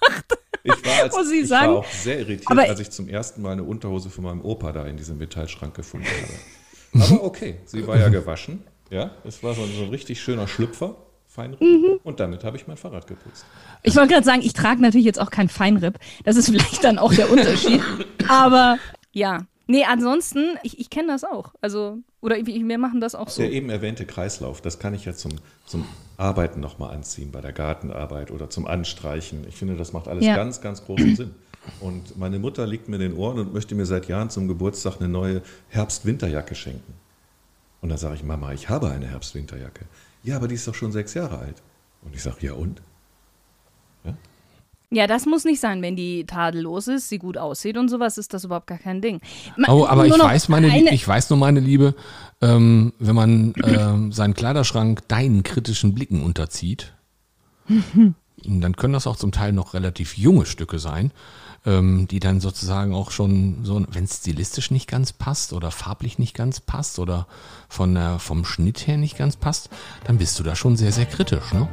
Ich 0.65 0.85
war, 0.85 1.03
als, 1.05 1.15
Muss 1.17 1.31
ich 1.31 1.43
ich 1.43 1.49
sagen. 1.49 1.73
war 1.75 1.79
auch 1.79 1.87
sehr 1.91 2.19
irritiert, 2.19 2.51
Aber- 2.51 2.62
als 2.62 2.81
ich 2.81 2.91
zum 2.91 3.09
ersten 3.09 3.41
Mal 3.43 3.53
eine 3.53 3.62
Unterhose 3.62 4.11
von 4.11 4.25
meinem 4.25 4.41
Opa 4.45 4.73
da 4.73 4.85
in 4.87 4.97
diesem 4.97 5.17
Metallschrank 5.19 5.75
gefunden 5.75 6.07
habe. 6.09 7.05
Aber 7.12 7.25
okay, 7.25 7.61
sie 7.67 7.87
war 7.87 7.99
ja 7.99 8.09
gewaschen. 8.11 8.65
Ja, 8.91 9.12
es 9.25 9.43
war 9.43 9.55
so 9.55 9.62
ein, 9.62 9.73
so 9.77 9.83
ein 9.85 9.91
richtig 9.91 10.21
schöner 10.21 10.47
Schlüpfer, 10.49 10.97
Feinripp. 11.37 11.61
Mhm. 11.61 12.01
Und 12.03 12.18
damit 12.18 12.42
habe 12.44 12.57
ich 12.57 12.66
mein 12.66 12.77
Fahrrad 12.79 13.07
geputzt. 13.07 13.44
Ich 13.83 13.94
wollte 13.94 14.14
gerade 14.14 14.25
sagen, 14.25 14.40
ich 14.42 14.55
trage 14.55 14.81
natürlich 14.81 15.05
jetzt 15.05 15.20
auch 15.20 15.31
kein 15.31 15.49
Feinripp. 15.49 15.99
Das 16.25 16.37
ist 16.37 16.46
vielleicht 16.51 16.83
dann 16.83 16.99
auch 16.99 17.12
der 17.12 17.31
Unterschied. 17.31 17.83
Aber 18.29 18.79
ja. 19.12 19.46
Nee, 19.68 19.85
ansonsten, 19.85 20.57
ich, 20.62 20.79
ich 20.79 20.90
kenne 20.90 21.09
das 21.09 21.25
auch. 21.25 21.53
Also, 21.61 21.99
oder 22.20 22.37
wir 22.37 22.79
machen 22.79 23.01
das 23.01 23.16
auch 23.16 23.29
so. 23.29 23.42
Der 23.42 23.51
eben 23.51 23.68
erwähnte 23.68 24.07
Kreislauf, 24.07 24.61
das 24.61 24.79
kann 24.79 24.94
ich 24.94 25.05
ja 25.05 25.12
zum, 25.12 25.33
zum 25.64 25.85
Arbeiten 26.16 26.61
nochmal 26.61 26.94
anziehen, 26.94 27.33
bei 27.33 27.40
der 27.40 27.53
Gartenarbeit 27.53 28.31
oder 28.31 28.49
zum 28.49 28.66
Anstreichen. 28.68 29.44
Ich 29.49 29.57
finde, 29.57 29.75
das 29.75 29.92
macht 29.92 30.07
alles 30.07 30.25
Ja. 30.25 30.37
ganz, 30.37 30.61
ganz 30.61 30.85
großen 30.85 31.16
Sinn. 31.16 31.35
Und 31.81 32.16
meine 32.16 32.38
Mutter 32.38 32.64
liegt 32.64 32.88
mir 32.88 32.94
in 32.96 33.03
den 33.03 33.14
Ohren 33.14 33.40
und 33.40 33.53
möchte 33.53 33.75
mir 33.75 33.87
seit 33.87 34.07
Jahren 34.07 34.31
zum 34.31 34.46
Geburtstag 34.46 35.01
eine 35.01 35.09
neue 35.09 35.42
Herbst-Winterjacke 35.70 36.55
schenken. 36.55 36.94
Und 37.81 37.88
dann 37.88 37.99
sage 37.99 38.14
ich, 38.14 38.22
Mama, 38.22 38.53
ich 38.53 38.68
habe 38.68 38.90
eine 38.90 39.07
Herbst-Winterjacke. 39.09 39.85
Ja, 40.27 40.37
aber 40.37 40.49
die 40.49 40.57
ist 40.57 40.69
doch 40.69 40.75
schon 40.75 40.93
sechs 40.93 41.15
Jahre 41.15 41.39
alt. 41.39 41.62
Und 42.03 42.15
ich 42.15 42.23
sage, 42.23 42.37
ja 42.47 42.53
und? 42.53 42.83
Ja, 44.91 45.09
das 45.09 45.27
muss 45.27 45.45
nicht 45.45 45.61
sein, 45.61 45.83
wenn 45.83 45.97
die 45.97 46.25
tadellos 46.27 46.87
ist, 46.87 47.09
sie 47.09 47.19
gut 47.19 47.37
aussieht 47.37 47.77
und 47.77 47.89
sowas, 47.89 48.19
ist 48.19 48.33
das 48.33 48.45
überhaupt 48.45 48.69
gar 48.69 48.79
kein 48.79 49.03
Ding. 49.03 49.21
Ma- 49.57 49.69
Oh, 49.73 49.85
aber 49.85 50.07
ich 50.07 50.17
weiß, 50.17 50.49
meine, 50.49 50.71
eine- 50.71 50.95
ich 50.95 51.07
weiß 51.07 51.29
nur, 51.31 51.39
meine 51.41 51.59
Liebe, 51.59 51.97
ähm, 52.41 52.93
wenn 53.01 53.15
man 53.17 53.53
ähm, 53.65 54.12
seinen 54.12 54.35
Kleiderschrank 54.35 55.07
deinen 55.09 55.43
kritischen 55.43 55.93
Blicken 55.93 56.23
unterzieht, 56.23 56.95
dann 57.69 58.77
können 58.77 58.93
das 58.93 59.09
auch 59.09 59.17
zum 59.17 59.33
Teil 59.33 59.53
noch 59.53 59.75
relativ 59.75 60.17
junge 60.17 60.47
Stücke 60.47 60.79
sein, 60.79 61.11
ähm, 61.67 62.07
die 62.09 62.21
dann 62.21 62.41
sozusagen 62.41 62.95
auch 62.95 63.11
schon 63.11 63.65
so, 63.65 63.85
wenn 63.91 64.05
es 64.05 64.19
stilistisch 64.19 64.71
nicht 64.71 64.89
ganz 64.89 65.13
passt 65.13 65.53
oder 65.53 65.71
farblich 65.71 66.19
nicht 66.19 66.35
ganz 66.35 66.61
passt 66.61 66.99
oder 66.99 67.27
von 67.69 67.95
der, 67.95 68.19
vom 68.19 68.45
Schnitt 68.45 68.87
her 68.87 68.97
nicht 68.97 69.19
ganz 69.19 69.37
passt, 69.37 69.69
dann 70.05 70.19
bist 70.19 70.39
du 70.39 70.43
da 70.43 70.55
schon 70.55 70.77
sehr, 70.77 70.93
sehr 70.93 71.07
kritisch, 71.07 71.53
ne? 71.53 71.69